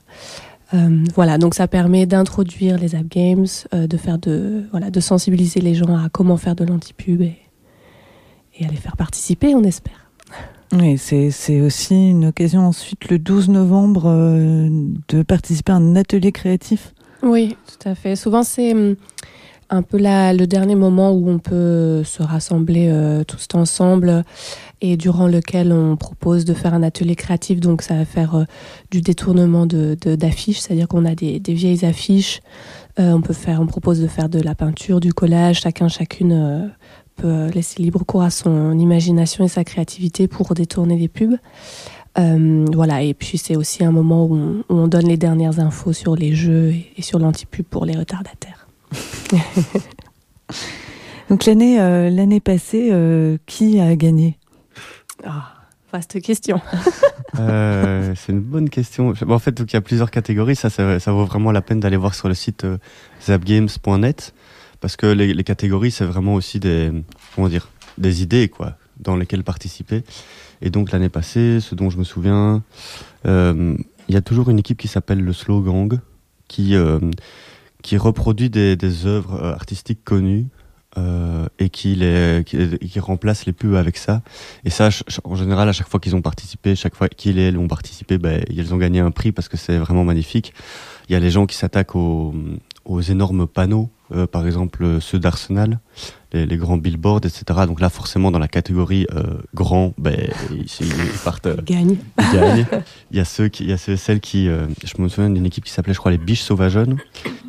Euh, 0.75 1.05
voilà, 1.15 1.39
donc 1.39 1.55
ça 1.55 1.69
permet 1.69 2.07
d'introduire 2.07 2.79
les 2.79 2.95
app 2.95 3.07
games, 3.09 3.47
euh, 3.73 3.87
de 3.87 3.97
faire 3.97 4.19
de 4.19 4.65
voilà, 4.73 4.91
de 4.91 5.01
sensibiliser 5.01 5.61
les 5.61 5.75
gens 5.75 5.97
à 5.97 6.09
comment 6.11 6.37
faire 6.37 6.57
de 6.57 6.65
l'antipub 6.65 7.23
et, 7.23 7.37
et 8.59 8.67
à 8.67 8.69
les 8.69 8.77
faire 8.77 8.97
participer, 8.97 9.55
on 9.55 9.63
espère. 9.63 10.11
Oui, 10.73 10.99
c'est 10.99 11.61
aussi 11.61 12.11
une 12.11 12.27
occasion 12.27 12.67
ensuite 12.67 13.09
le 13.09 13.21
12 13.21 13.51
novembre 13.51 14.07
euh, 14.07 14.69
de 15.09 15.23
participer 15.23 15.71
à 15.71 15.77
un 15.77 15.95
atelier 15.95 16.33
créatif. 16.33 16.93
Oui, 17.23 17.57
tout 17.67 17.89
à 17.89 17.95
fait. 17.95 18.17
Souvent 18.17 18.43
c'est 18.43 18.73
hum, 18.73 18.97
un 19.71 19.83
peu 19.83 19.99
la, 19.99 20.33
le 20.33 20.49
dernier 20.49 20.75
moment 20.75 21.13
où 21.13 21.31
on 21.31 21.39
peut 21.39 22.03
se 22.03 22.25
rassembler 22.25 22.93
tous 23.29 23.47
ensemble 23.55 24.25
et 24.81 24.97
durant 24.97 25.27
lequel 25.27 25.73
on 25.73 25.97
propose 25.97 26.45
de 26.45 26.55
faire 26.55 26.75
un 26.75 26.83
atelier 26.83 27.17
créatif. 27.17 27.61
Donc 27.61 27.83
ça 27.83 27.95
va 27.95 28.05
faire 28.05 28.35
euh, 28.35 28.45
du 28.91 29.01
détournement 29.01 29.67
d'affiches, 29.67 30.01
de, 30.01 30.17
de, 30.17 30.61
c'est-à-dire 30.61 30.89
qu'on 30.89 31.05
a 31.05 31.15
des, 31.15 31.41
vieilles 31.49 31.85
affiches. 31.85 32.41
Euh, 32.99 33.13
on 33.13 33.21
peut 33.21 33.35
faire, 33.35 33.61
on 33.61 33.67
propose 33.67 34.01
de 34.01 34.07
faire 34.07 34.29
de 34.29 34.41
la 34.41 34.55
peinture, 34.55 35.01
du 35.01 35.13
collage. 35.13 35.61
Chacun, 35.61 35.89
chacune 35.89 36.33
euh, 36.33 36.67
peut 37.17 37.47
laisser 37.55 37.83
libre 37.83 38.05
cours 38.05 38.23
à 38.23 38.31
son 38.31 38.79
imagination 38.79 39.45
et 39.45 39.49
sa 39.49 39.65
créativité 39.65 40.29
pour 40.29 40.55
détourner 40.55 40.97
des 40.97 41.09
pubs. 41.09 41.37
Voilà, 42.19 43.03
et 43.03 43.13
puis 43.13 43.37
c'est 43.37 43.57
aussi 43.57 43.85
un 43.85 43.91
moment 43.91 44.25
où 44.25 44.63
on, 44.71 44.89
donne 44.89 45.07
les 45.07 45.19
dernières 45.19 45.61
infos 45.61 45.93
sur 45.93 46.17
les 46.17 46.35
jeux 46.35 46.73
et, 46.97 47.03
sur 47.03 47.19
l'antipub 47.19 47.67
pour 47.67 47.85
les 47.85 47.95
retardataires. 47.95 48.67
Donc 51.29 51.45
l'année 51.45 52.41
passée, 52.41 52.91
qui 53.45 53.81
a 53.81 53.95
gagné? 53.97 54.39
Oh, 55.25 55.31
Vaste 55.93 56.21
question. 56.21 56.61
euh, 57.39 58.13
c'est 58.17 58.33
une 58.33 58.41
bonne 58.41 58.69
question. 58.69 59.15
En 59.29 59.39
fait, 59.39 59.61
il 59.61 59.73
y 59.73 59.77
a 59.77 59.81
plusieurs 59.81 60.11
catégories. 60.11 60.57
Ça, 60.57 60.69
ça, 60.69 61.13
vaut 61.13 61.25
vraiment 61.25 61.53
la 61.53 61.63
peine 61.63 61.79
d'aller 61.79 61.97
voir 61.97 62.15
sur 62.15 62.29
le 62.29 62.35
site 62.35 62.65
euh, 62.65 62.79
zapgames.net 63.23 64.35
parce 64.81 64.97
que 64.97 65.07
les, 65.07 65.45
catégories, 65.45 65.91
c'est 65.91 66.05
vraiment 66.05 66.35
aussi 66.35 66.61
des 66.61 66.93
comment 67.35 67.49
dire 67.49 67.69
des 67.99 68.23
idées 68.23 68.49
quoi 68.49 68.77
dans 68.99 69.17
lesquelles 69.17 69.45
participer. 69.45 70.03
Et 70.61 70.71
donc 70.71 70.91
l'année 70.91 71.09
passée, 71.09 71.61
ce 71.61 71.75
dont 71.75 71.89
je 71.89 71.99
me 71.99 72.05
souviens, 72.05 72.63
euh, 73.27 73.77
il 74.09 74.15
y 74.15 74.19
a 74.19 74.23
toujours 74.23 74.51
une 74.51 74.59
équipe 74.59 74.79
qui 74.79 74.89
s'appelle 74.89 75.21
le 75.21 75.33
Slow 75.33 75.61
Gang 75.61 75.99
qui 76.49 76.75
euh, 76.75 76.99
qui 77.83 77.97
reproduit 77.97 78.51
des 78.51 79.07
œuvres 79.07 79.45
artistiques 79.45 80.03
connues 80.05 80.47
euh, 80.99 81.47
et 81.59 81.69
qui, 81.69 81.95
les, 81.95 82.43
qui, 82.45 82.79
qui 82.79 83.01
remplace 83.01 83.47
les 83.47 83.53
pubs 83.53 83.75
avec 83.75 83.97
ça. 83.97 84.23
Et 84.65 84.71
ça, 84.71 84.89
en 85.25 85.35
général, 85.37 85.69
à 85.69 85.73
chaque 85.73 85.89
fois 85.89 86.01
qu'ils 86.01 86.17
ont 86.17 86.23
participé, 86.23 86.75
chaque 86.75 86.95
fois 86.95 87.09
qu'ils 87.09 87.39
et 87.39 87.49
elles 87.49 87.59
ont 87.59 87.69
participé, 87.69 88.19
ben, 88.19 88.43
ils 88.51 88.73
ont 88.73 88.79
gagné 88.79 89.01
un 89.01 89.11
prix 89.11 89.33
parce 89.33 89.49
que 89.49 89.57
c'est 89.57 89.79
vraiment 89.79 90.05
magnifique. 90.05 90.55
Il 91.09 91.13
y 91.13 91.17
a 91.17 91.21
les 91.21 91.31
gens 91.31 91.47
qui 91.47 91.57
s'attaquent 91.57 91.95
aux, 91.95 92.35
aux 92.87 93.01
énormes 93.01 93.47
panneaux, 93.47 93.91
euh, 94.15 94.27
par 94.27 94.47
exemple 94.47 95.01
ceux 95.01 95.19
d'Arsenal, 95.19 95.81
les, 96.33 96.47
les, 96.47 96.57
grands 96.57 96.77
billboards, 96.77 97.21
etc. 97.25 97.45
Donc 97.67 97.81
là, 97.81 97.91
forcément, 97.91 98.31
dans 98.31 98.39
la 98.39 98.49
catégorie 98.49 99.07
euh, 99.13 99.39
grand, 99.55 99.95
ben, 99.99 100.17
ils, 100.51 100.67
ils 100.81 101.19
partent. 101.25 101.49
Ils 101.59 101.65
gagnent. 101.65 101.97
Ils 102.19 102.33
gagnent. 102.33 102.67
il 103.11 103.17
y 103.17 103.21
a 103.21 103.25
ceux 103.25 103.49
qui, 103.49 103.65
il 103.65 103.71
y 103.71 103.73
a 103.73 103.79
ceux, 103.79 103.97
celles 103.97 104.21
qui, 104.21 104.49
euh, 104.49 104.67
je 104.85 105.03
me 105.03 105.09
souviens 105.09 105.31
d'une 105.31 105.47
équipe 105.47 105.65
qui 105.65 105.73
s'appelait, 105.73 105.95
je 105.95 105.99
crois, 105.99 106.13
les 106.13 106.19
Biches 106.19 106.43
Sauvageonnes, 106.43 106.99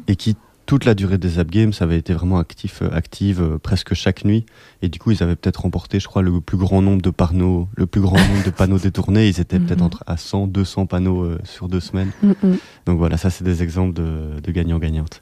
et 0.08 0.16
qui 0.16 0.36
toute 0.68 0.84
la 0.86 0.94
durée 0.94 1.18
des 1.18 1.40
App 1.40 1.50
Games 1.50 1.72
avait 1.80 1.98
été 1.98 2.14
vraiment 2.14 2.38
actif, 2.38 2.82
euh, 2.82 2.90
active 2.92 3.42
euh, 3.42 3.58
presque 3.58 3.94
chaque 3.96 4.26
nuit. 4.26 4.46
Et 4.82 4.90
du 4.90 5.00
coup, 5.00 5.12
ils 5.12 5.24
avaient 5.24 5.38
peut-être 5.38 5.62
remporté, 5.62 6.00
je 6.00 6.08
crois, 6.08 6.22
le 6.22 6.42
plus 6.42 6.58
grand 6.58 6.82
nombre 6.82 7.02
de 7.02 7.10
panneaux, 7.10 7.70
le 7.76 7.88
plus 7.88 8.02
grand 8.02 8.18
nombre 8.18 8.46
de 8.46 8.52
panneaux 8.52 8.78
détournés. 8.78 9.28
Ils 9.30 9.40
étaient 9.40 9.60
peut-être 9.60 9.82
entre 9.82 10.04
à 10.06 10.18
100, 10.18 10.48
200 10.48 10.86
panneaux 10.86 11.24
euh, 11.24 11.40
sur 11.46 11.70
deux 11.70 11.80
semaines. 11.80 12.12
Mm 12.22 12.32
-hmm. 12.32 12.58
Donc 12.86 12.98
voilà, 13.00 13.18
ça, 13.18 13.30
c'est 13.30 13.46
des 13.46 13.64
exemples 13.64 13.94
de, 13.94 14.40
de 14.44 14.52
gagnants-gagnantes. 14.52 15.22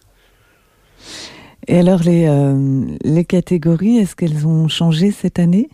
Et 1.67 1.77
alors, 1.79 2.01
les, 2.01 2.25
euh, 2.27 2.85
les 3.03 3.25
catégories, 3.25 3.97
est-ce 3.97 4.15
qu'elles 4.15 4.45
ont 4.47 4.67
changé 4.67 5.11
cette 5.11 5.39
année? 5.39 5.69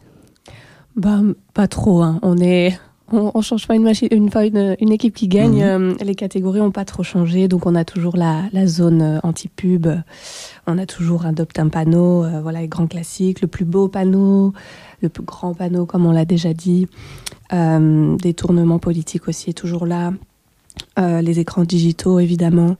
Bah, 0.96 1.22
Pas 1.54 1.68
trop. 1.68 2.02
Hein. 2.02 2.20
On 2.24 2.38
est 2.38 2.78
on, 3.12 3.32
on 3.34 3.42
change 3.42 3.68
pas 3.68 3.76
une, 3.76 3.84
machine, 3.84 4.08
une, 4.12 4.30
fois 4.32 4.46
une, 4.46 4.76
une 4.80 4.92
équipe 4.92 5.14
qui 5.14 5.28
gagne. 5.28 5.58
Mhm. 5.58 5.62
euh, 5.64 5.94
les 6.04 6.16
catégories 6.16 6.60
n'ont 6.60 6.72
pas 6.72 6.86
trop 6.86 7.04
changé, 7.04 7.48
donc 7.48 7.66
on 7.66 7.76
a 7.76 7.86
toujours 7.86 8.18
la, 8.18 8.44
la 8.54 8.68
zone 8.68 9.02
euh, 9.02 9.20
anti-pub. 9.24 9.88
On 10.68 10.78
a 10.78 10.86
toujours 10.86 11.26
adopte 11.26 11.60
un 11.60 11.70
panneau, 11.70 12.24
euh, 12.24 12.42
voilà 12.42 12.62
les 12.62 12.68
grands 12.68 12.88
classiques, 12.88 13.42
le 13.42 13.48
plus 13.48 13.66
beau 13.66 13.88
panneau, 13.88 14.54
le 15.02 15.10
plus 15.10 15.24
grand 15.24 15.54
panneau, 15.54 15.86
comme 15.86 16.06
on 16.06 16.12
l'a 16.12 16.26
déjà 16.26 16.54
dit. 16.54 16.88
Euh, 17.54 18.16
des 18.18 18.34
tournements 18.34 18.80
politiques 18.80 19.28
aussi 19.28 19.54
toujours 19.54 19.86
là. 19.86 20.14
Euh, 20.98 21.22
les 21.22 21.40
écrans 21.40 21.64
digitaux, 21.64 22.20
évidemment. 22.20 22.78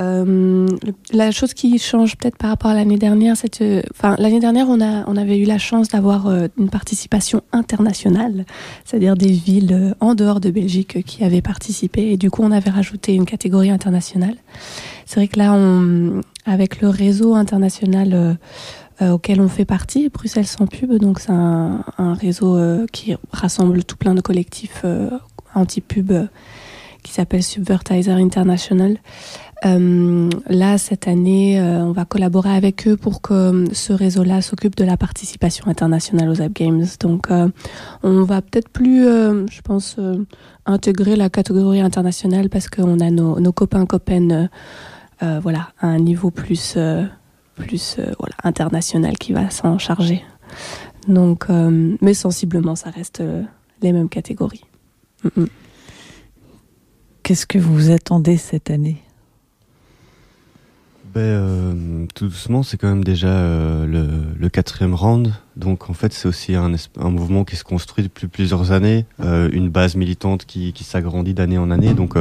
Euh, 0.00 0.68
la 1.12 1.30
chose 1.30 1.54
qui 1.54 1.78
change 1.78 2.16
peut-être 2.16 2.36
par 2.36 2.50
rapport 2.50 2.70
à 2.70 2.74
l'année 2.74 2.98
dernière, 2.98 3.36
c'est 3.36 3.48
que, 3.48 3.82
enfin, 3.90 4.14
l'année 4.18 4.38
dernière, 4.38 4.68
on, 4.68 4.80
a, 4.80 5.04
on 5.08 5.16
avait 5.16 5.38
eu 5.38 5.44
la 5.44 5.58
chance 5.58 5.88
d'avoir 5.88 6.28
euh, 6.28 6.46
une 6.56 6.70
participation 6.70 7.42
internationale, 7.52 8.44
c'est-à-dire 8.84 9.16
des 9.16 9.32
villes 9.32 9.72
euh, 9.72 9.94
en 10.00 10.14
dehors 10.14 10.40
de 10.40 10.50
Belgique 10.50 11.04
qui 11.04 11.24
avaient 11.24 11.42
participé, 11.42 12.12
et 12.12 12.16
du 12.16 12.30
coup, 12.30 12.42
on 12.42 12.52
avait 12.52 12.70
rajouté 12.70 13.14
une 13.14 13.26
catégorie 13.26 13.70
internationale. 13.70 14.36
C'est 15.04 15.16
vrai 15.16 15.28
que 15.28 15.38
là, 15.38 15.56
avec 16.44 16.80
le 16.80 16.88
réseau 16.88 17.34
international 17.34 18.36
auquel 19.00 19.40
on 19.40 19.48
fait 19.48 19.64
partie, 19.64 20.10
Bruxelles 20.10 20.46
sans 20.46 20.66
pub, 20.66 20.92
donc 20.98 21.20
c'est 21.20 21.32
un, 21.32 21.82
réseau 22.20 22.58
qui 22.92 23.14
rassemble 23.32 23.84
tout 23.84 23.96
plein 23.96 24.14
de 24.14 24.20
collectifs 24.20 24.84
anti-pub 25.54 26.12
qui 27.08 27.14
s'appelle 27.14 27.42
Subvertiser 27.42 28.12
International. 28.12 28.98
Euh, 29.64 30.28
là, 30.46 30.76
cette 30.76 31.08
année, 31.08 31.58
euh, 31.58 31.82
on 31.82 31.92
va 31.92 32.04
collaborer 32.04 32.50
avec 32.54 32.86
eux 32.86 32.98
pour 32.98 33.22
que 33.22 33.32
euh, 33.32 33.64
ce 33.72 33.94
réseau-là 33.94 34.42
s'occupe 34.42 34.76
de 34.76 34.84
la 34.84 34.98
participation 34.98 35.68
internationale 35.68 36.28
aux 36.28 36.42
App 36.42 36.52
Games. 36.52 36.84
Donc, 37.00 37.30
euh, 37.30 37.48
on 38.02 38.24
va 38.24 38.42
peut-être 38.42 38.68
plus, 38.68 39.04
je 39.04 39.60
pense, 39.62 39.96
intégrer 40.66 41.16
la 41.16 41.30
catégorie 41.30 41.80
internationale 41.80 42.50
parce 42.50 42.68
qu'on 42.68 43.00
a 43.00 43.10
nos, 43.10 43.40
nos 43.40 43.52
copains 43.52 43.86
copaines, 43.86 44.50
voilà, 45.20 45.70
à 45.80 45.86
un 45.86 45.98
niveau 45.98 46.30
plus, 46.30 46.76
plus, 47.56 47.96
voilà, 48.18 48.34
international 48.44 49.16
qui 49.16 49.32
va 49.32 49.48
s'en 49.48 49.78
charger. 49.78 50.22
Donc, 51.08 51.46
mais 51.48 52.14
sensiblement, 52.14 52.76
ça 52.76 52.90
reste 52.90 53.22
les 53.80 53.92
mêmes 53.92 54.10
catégories. 54.10 54.64
Mm, 55.24 55.42
mm. 55.42 55.46
Qu'est-ce 57.28 57.44
que 57.44 57.58
vous 57.58 57.90
attendez 57.90 58.38
cette 58.38 58.70
année? 58.70 58.96
Ben, 61.12 61.20
euh, 61.20 62.06
tout 62.14 62.28
doucement, 62.28 62.62
c'est 62.62 62.78
quand 62.78 62.88
même 62.88 63.04
déjà 63.04 63.28
euh, 63.28 64.32
le, 64.40 64.48
quatrième 64.48 64.94
round. 64.94 65.34
Donc 65.54 65.90
en 65.90 65.92
fait, 65.92 66.14
c'est 66.14 66.26
aussi 66.26 66.54
un, 66.54 66.72
mouvement 66.96 67.44
qui 67.44 67.56
se 67.56 67.64
construit 67.64 68.02
depuis 68.02 68.28
plusieurs 68.28 68.72
années, 68.72 69.04
euh, 69.20 69.50
une 69.52 69.68
base 69.68 69.94
militante 69.94 70.46
qui, 70.46 70.72
s'agrandit 70.80 71.34
d'année 71.34 71.58
en 71.58 71.70
année. 71.70 71.92
Donc, 71.92 72.14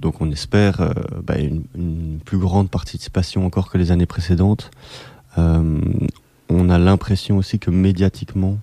donc 0.00 0.20
on 0.20 0.28
espère 0.32 0.92
ben, 1.22 1.62
une, 1.76 2.18
plus 2.24 2.38
grande 2.38 2.70
participation 2.70 3.46
encore 3.46 3.70
que 3.70 3.78
les 3.78 3.92
années 3.92 4.04
précédentes. 4.04 4.72
On 5.36 6.70
a 6.70 6.78
l'impression 6.80 7.36
aussi 7.36 7.60
que 7.60 7.70
médiatiquement, 7.70 8.58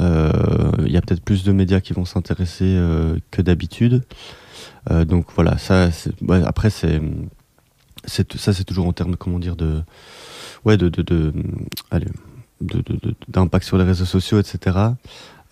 il 0.00 0.92
y 0.92 0.96
a 0.96 1.00
peut-être 1.00 1.22
plus 1.22 1.44
de 1.44 1.52
médias 1.52 1.80
qui 1.80 1.92
vont 1.92 2.04
s'intéresser 2.04 2.64
euh, 2.66 3.18
que 3.30 3.42
d'habitude. 3.42 4.02
Euh, 4.90 5.04
donc 5.04 5.26
voilà, 5.34 5.58
ça, 5.58 5.90
après 6.44 6.70
c'est 6.70 7.00
ça 8.06 8.54
c'est 8.54 8.64
toujours 8.64 8.86
en 8.86 8.92
termes 8.92 9.16
comment 9.16 9.38
dire 9.38 9.56
de 9.56 9.82
ouais 10.64 10.76
de 10.76 10.90
d'impact 13.28 13.64
sur 13.66 13.76
les 13.76 13.84
réseaux 13.84 14.06
sociaux 14.06 14.38
etc 14.38 14.94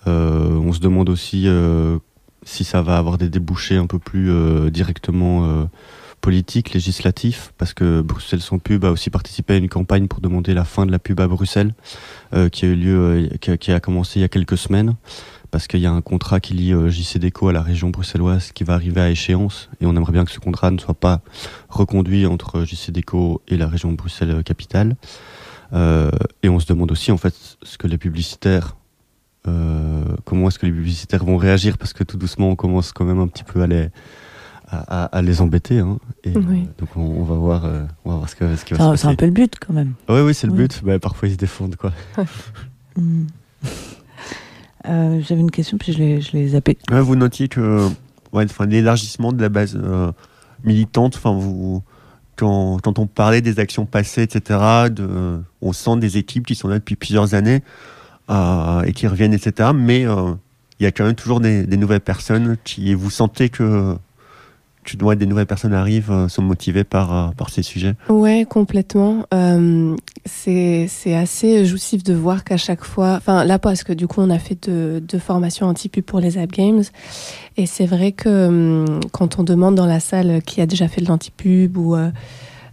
Euh, 0.06 0.50
on 0.50 0.72
se 0.72 0.78
demande 0.78 1.08
aussi 1.08 1.48
euh, 1.48 1.98
si 2.44 2.62
ça 2.62 2.80
va 2.80 2.96
avoir 2.96 3.18
des 3.18 3.28
débouchés 3.28 3.76
un 3.76 3.86
peu 3.88 3.98
plus 3.98 4.30
euh, 4.30 4.70
directement 4.70 5.68
politiques 6.20 6.72
législatifs 6.72 7.52
parce 7.56 7.72
que 7.72 8.00
Bruxelles 8.00 8.40
sans 8.40 8.58
pub 8.58 8.84
a 8.84 8.90
aussi 8.90 9.10
participé 9.10 9.54
à 9.54 9.56
une 9.56 9.68
campagne 9.68 10.08
pour 10.08 10.20
demander 10.20 10.54
la 10.54 10.64
fin 10.64 10.84
de 10.86 10.90
la 10.90 10.98
pub 10.98 11.20
à 11.20 11.28
Bruxelles 11.28 11.72
euh, 12.34 12.48
qui 12.48 12.64
a 12.64 12.68
eu 12.68 12.74
lieu 12.74 13.30
euh, 13.42 13.56
qui, 13.56 13.70
a, 13.70 13.80
commencé 13.80 14.18
il 14.18 14.22
y 14.22 14.24
a 14.24 14.28
quelques 14.28 14.58
semaines 14.58 14.96
parce 15.50 15.68
qu'il 15.68 15.80
y 15.80 15.86
a 15.86 15.92
un 15.92 16.00
contrat 16.00 16.40
qui 16.40 16.54
lie 16.54 16.72
euh, 16.72 16.90
JC 16.90 17.18
Déco 17.18 17.48
à 17.48 17.52
la 17.52 17.62
région 17.62 17.90
bruxelloise 17.90 18.50
qui 18.52 18.64
va 18.64 18.74
arriver 18.74 19.00
à 19.00 19.10
échéance 19.10 19.70
et 19.80 19.86
on 19.86 19.94
aimerait 19.94 20.12
bien 20.12 20.24
que 20.24 20.32
ce 20.32 20.40
contrat 20.40 20.70
ne 20.70 20.78
soit 20.78 20.94
pas 20.94 21.20
reconduit 21.68 22.26
entre 22.26 22.64
JC 22.64 22.90
Déco 22.90 23.40
et 23.46 23.56
la 23.56 23.68
région 23.68 23.92
Bruxelles 23.92 24.42
capitale. 24.42 24.96
Et 25.72 26.48
on 26.48 26.60
se 26.60 26.66
demande 26.66 26.90
aussi 26.92 27.10
en 27.10 27.16
fait 27.16 27.34
ce 27.62 27.76
que 27.76 27.88
les 27.88 27.98
publicitaires, 27.98 28.76
comment 29.44 30.48
est-ce 30.48 30.58
que 30.58 30.66
les 30.66 30.72
publicitaires 30.72 31.24
vont 31.24 31.36
réagir 31.36 31.76
parce 31.76 31.92
que 31.92 32.04
tout 32.04 32.16
doucement 32.16 32.50
on 32.50 32.56
commence 32.56 32.92
quand 32.92 33.04
même 33.04 33.18
un 33.18 33.26
petit 33.26 33.44
peu 33.44 33.62
à 33.62 33.66
les 33.66 33.88
à, 34.68 35.04
à- 35.04 35.16
à 35.16 35.22
les 35.22 35.40
embêter. 35.40 35.78
Hein. 35.78 35.98
Et, 36.24 36.30
Oui. 36.36 36.62
euh, 36.66 36.72
donc 36.78 36.88
on, 36.96 37.00
on 37.00 37.22
va 37.24 37.34
voir, 37.36 37.64
euh, 37.64 37.84
on 38.04 38.10
va 38.10 38.16
voir 38.16 38.28
ce, 38.28 38.36
que, 38.36 38.56
ce 38.56 38.64
qui 38.64 38.74
va 38.74 38.78
C'est 38.78 38.82
se 38.82 38.88
un- 38.88 38.90
passer. 38.92 39.02
C'est 39.02 39.08
un 39.08 39.14
peu 39.14 39.26
le 39.26 39.32
but 39.32 39.54
quand 39.64 39.72
même. 39.72 39.94
Oui, 40.08 40.20
oui, 40.20 40.34
c'est 40.34 40.46
le 40.46 40.52
Oui. 40.52 40.60
but. 40.60 40.82
Bah, 40.84 40.98
parfois 40.98 41.28
ils 41.28 41.32
se 41.32 41.38
défendent 41.38 41.76
quoi. 41.76 41.92
Hmm. 42.96 43.26
Euh, 44.88 45.20
J'avais 45.26 45.40
une 45.40 45.50
question, 45.50 45.78
puis 45.78 45.92
je 45.92 45.98
l'ai 45.98 46.20
je 46.20 46.32
l'ai 46.32 46.48
zappée. 46.48 46.78
Ouais, 46.90 47.00
vous 47.00 47.16
notiez 47.16 47.48
que 47.48 47.88
ouais, 48.32 48.44
enfin, 48.44 48.66
l'élargissement 48.66 49.32
de 49.32 49.40
la 49.42 49.48
base 49.48 49.76
euh, 49.76 50.12
militante, 50.64 51.16
enfin, 51.16 51.32
vous, 51.36 51.82
quand, 52.36 52.78
quand 52.82 52.98
on 52.98 53.06
parlait 53.06 53.40
des 53.40 53.58
actions 53.58 53.84
passées, 53.86 54.22
etc., 54.22 54.60
de, 54.90 55.40
on 55.60 55.72
sent 55.72 55.96
des 55.98 56.18
équipes 56.18 56.46
qui 56.46 56.54
sont 56.54 56.68
là 56.68 56.78
depuis 56.78 56.94
plusieurs 56.96 57.34
années 57.34 57.62
euh, 58.30 58.82
et 58.82 58.92
qui 58.92 59.06
reviennent, 59.08 59.34
etc. 59.34 59.70
Mais 59.74 60.06
euh, 60.06 60.32
il 60.78 60.84
y 60.84 60.86
a 60.86 60.92
quand 60.92 61.04
même 61.04 61.14
toujours 61.14 61.40
des, 61.40 61.66
des 61.66 61.76
nouvelles 61.76 62.00
personnes 62.00 62.56
qui, 62.62 62.94
vous 62.94 63.10
sentez 63.10 63.48
que 63.48 63.96
tu 64.86 64.96
dois 64.96 65.16
des 65.16 65.26
nouvelles 65.26 65.46
personnes 65.46 65.74
arrivent, 65.74 66.10
euh, 66.10 66.28
sont 66.28 66.42
motivées 66.42 66.84
par, 66.84 67.14
euh, 67.14 67.30
par 67.36 67.50
ces 67.50 67.62
sujets. 67.62 67.94
Ouais, 68.08 68.46
complètement. 68.48 69.26
Euh, 69.34 69.94
c'est 70.24 70.88
assez 71.14 71.66
jouissif 71.66 72.02
de 72.02 72.14
voir 72.14 72.44
qu'à 72.44 72.56
chaque 72.56 72.84
fois, 72.84 73.14
enfin 73.16 73.44
là 73.44 73.58
parce 73.58 73.84
que 73.84 73.92
du 73.92 74.06
coup 74.06 74.20
on 74.20 74.30
a 74.30 74.38
fait 74.38 74.68
deux 74.68 75.00
de 75.00 75.18
formations 75.18 75.66
anti-pub 75.66 76.04
pour 76.04 76.20
les 76.20 76.38
App 76.38 76.52
Games 76.52 76.82
et 77.56 77.66
c'est 77.66 77.86
vrai 77.86 78.12
que 78.12 78.46
hum, 78.48 79.00
quand 79.12 79.38
on 79.38 79.42
demande 79.42 79.74
dans 79.74 79.86
la 79.86 80.00
salle 80.00 80.42
qui 80.42 80.60
a 80.60 80.66
déjà 80.66 80.88
fait 80.88 81.00
de 81.00 81.08
l'anti-pub 81.08 81.76
ou 81.76 81.94
euh, 81.94 82.10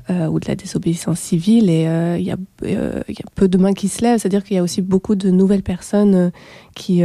euh, 0.10 0.28
ou 0.28 0.40
de 0.40 0.48
la 0.48 0.56
désobéissance 0.56 1.20
civile 1.20 1.70
et 1.70 1.88
euh, 1.88 2.18
il 2.18 2.26
y 2.26 2.32
a 2.32 2.36
euh, 2.64 3.02
y 3.08 3.22
a 3.22 3.30
peu 3.36 3.48
de 3.48 3.58
mains 3.58 3.74
qui 3.74 3.88
se 3.88 4.02
lèvent, 4.02 4.20
c'est-à-dire 4.20 4.44
qu'il 4.44 4.56
y 4.56 4.60
a 4.60 4.64
aussi 4.64 4.82
beaucoup 4.82 5.16
de 5.16 5.30
nouvelles 5.30 5.64
personnes 5.64 6.16
euh, 6.16 6.30
qui 6.76 7.04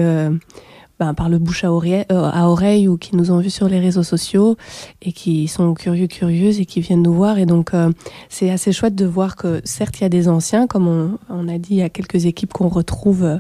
ben, 0.98 1.14
parlent 1.14 1.38
bouche 1.38 1.62
à 1.62 1.72
oreille, 1.72 2.04
euh, 2.10 2.30
à 2.32 2.48
oreille 2.48 2.88
ou 2.88 2.96
qui 2.96 3.14
nous 3.14 3.30
ont 3.30 3.38
vus 3.38 3.50
sur 3.50 3.68
les 3.68 3.78
réseaux 3.78 4.02
sociaux 4.02 4.56
et 5.00 5.12
qui 5.12 5.46
sont 5.46 5.74
curieux 5.74 6.08
curieuses 6.08 6.58
et 6.58 6.66
qui 6.66 6.80
viennent 6.80 7.02
nous 7.02 7.14
voir 7.14 7.38
et 7.38 7.46
donc 7.46 7.72
euh, 7.72 7.92
c'est 8.28 8.50
assez 8.50 8.72
chouette 8.72 8.96
de 8.96 9.06
voir 9.06 9.36
que 9.36 9.60
certes 9.64 10.00
il 10.00 10.02
y 10.02 10.06
a 10.06 10.08
des 10.08 10.28
anciens, 10.28 10.66
comme 10.66 11.16
on, 11.28 11.48
a 11.48 11.58
dit, 11.58 11.74
il 11.74 11.76
y 11.76 11.82
a 11.82 11.88
quelques 11.88 12.26
équipes 12.26 12.52
qu'on 12.52 12.68
retrouve 12.68 13.22
euh, 13.22 13.38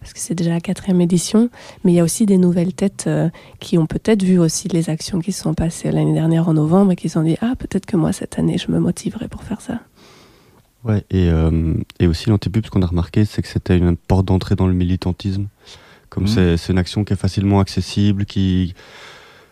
parce 0.00 0.14
que 0.14 0.18
c'est 0.18 0.34
déjà 0.34 0.50
la 0.50 0.60
quatrième 0.60 1.00
édition, 1.00 1.48
mais 1.84 1.92
il 1.92 1.94
y 1.94 2.00
a 2.00 2.04
aussi 2.04 2.26
des 2.26 2.38
nouvelles 2.38 2.72
têtes 2.72 3.08
qui 3.60 3.78
ont 3.78 3.86
peut-être 3.86 4.22
vu 4.22 4.38
aussi 4.38 4.68
les 4.68 4.90
actions 4.90 5.20
qui 5.20 5.32
se 5.32 5.42
sont 5.42 5.54
passées 5.54 5.90
l'année 5.92 6.12
dernière 6.12 6.48
en 6.48 6.54
novembre 6.54 6.92
et 6.92 6.96
qui 6.96 7.08
se 7.08 7.14
sont 7.14 7.22
dit 7.22 7.36
ah 7.40 7.54
peut-être 7.58 7.86
que 7.86 7.96
moi 7.96 8.12
cette 8.12 8.38
année 8.38 8.58
je 8.58 8.70
me 8.70 8.78
motiverai 8.78 9.28
pour 9.28 9.42
faire 9.42 9.60
ça. 9.60 9.80
Ouais, 10.84 11.04
et, 11.10 11.28
et 11.98 12.06
aussi 12.06 12.30
l'antipub, 12.30 12.64
ce 12.64 12.70
qu'on 12.70 12.82
a 12.82 12.86
remarqué, 12.86 13.24
c'est 13.24 13.42
que 13.42 13.48
c'était 13.48 13.76
une 13.76 13.96
porte 13.96 14.26
d'entrée 14.26 14.54
dans 14.54 14.68
le 14.68 14.74
militantisme. 14.74 15.46
Comme 16.16 16.24
Mhm. 16.24 16.56
c'est 16.56 16.72
une 16.72 16.78
action 16.78 17.04
qui 17.04 17.12
est 17.12 17.16
facilement 17.16 17.60
accessible, 17.60 18.24
qui 18.24 18.72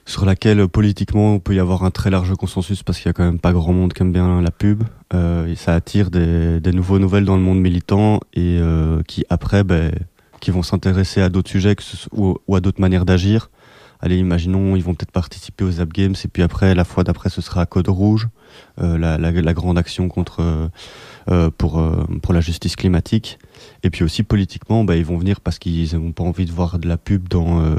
sur 0.07 0.25
laquelle 0.25 0.61
euh, 0.61 0.67
politiquement 0.69 1.35
on 1.35 1.39
peut 1.41 1.55
y 1.55 1.61
avoir 1.61 1.85
un 1.85 1.91
très 1.91 2.09
large 2.11 2.35
consensus 2.37 2.83
parce 2.83 2.99
qu'il 2.99 3.07
y 3.07 3.11
a 3.11 3.13
quand 3.13 3.25
même 3.25 3.39
pas 3.39 3.53
grand 3.53 3.73
monde 3.75 3.93
qui 3.93 4.01
aime 4.03 4.13
bien 4.13 4.41
la 4.41 4.51
pub. 4.51 4.83
Euh, 5.13 5.47
et 5.47 5.57
ça 5.57 5.75
attire 5.75 6.11
des, 6.11 6.59
des 6.61 6.73
nouveaux 6.73 6.99
nouvelles 6.99 7.27
dans 7.27 7.37
le 7.37 7.43
monde 7.43 7.61
militant 7.61 8.21
et 8.33 8.59
euh, 8.61 9.03
qui 9.07 9.25
après, 9.29 9.63
ben, 9.63 9.93
qui 10.41 10.51
vont 10.51 10.63
s'intéresser 10.63 11.21
à 11.21 11.29
d'autres 11.29 11.51
sujets 11.51 11.75
que 11.77 11.83
ce 11.83 11.97
soit- 11.99 12.19
ou, 12.19 12.37
ou 12.49 12.57
à 12.57 12.61
d'autres 12.61 12.81
manières 12.81 13.05
d'agir. 13.05 13.51
Allez, 14.01 14.17
imaginons, 14.19 14.75
ils 14.77 14.83
vont 14.83 14.95
peut-être 14.95 15.13
participer 15.13 15.65
aux 15.65 15.81
App 15.81 15.91
Games 15.93 16.15
et 16.23 16.29
puis 16.29 16.43
après, 16.43 16.75
la 16.75 16.85
fois 16.85 17.05
d'après, 17.05 17.29
ce 17.31 17.41
sera 17.43 17.65
Code 17.67 17.89
Rouge, 17.89 18.29
euh, 18.83 18.99
la, 18.99 19.17
la, 19.19 19.33
la 19.33 19.53
grande 19.55 19.79
action 19.79 20.09
contre 20.09 20.41
euh, 20.41 20.69
pour, 21.59 21.79
euh, 21.79 22.05
pour 22.23 22.35
la 22.35 22.41
justice 22.41 22.77
climatique. 22.77 23.39
Et 23.83 23.91
puis 23.91 24.05
aussi 24.05 24.23
politiquement, 24.23 24.85
bah, 24.85 24.97
ils 24.97 25.05
vont 25.05 25.17
venir 25.19 25.41
parce 25.41 25.59
qu'ils 25.59 25.95
n'ont 25.97 26.13
pas 26.13 26.25
envie 26.25 26.45
de 26.47 26.53
voir 26.53 26.79
de 26.79 26.87
la 26.89 26.97
pub 26.97 27.29
dans, 27.29 27.61
euh, 27.61 27.77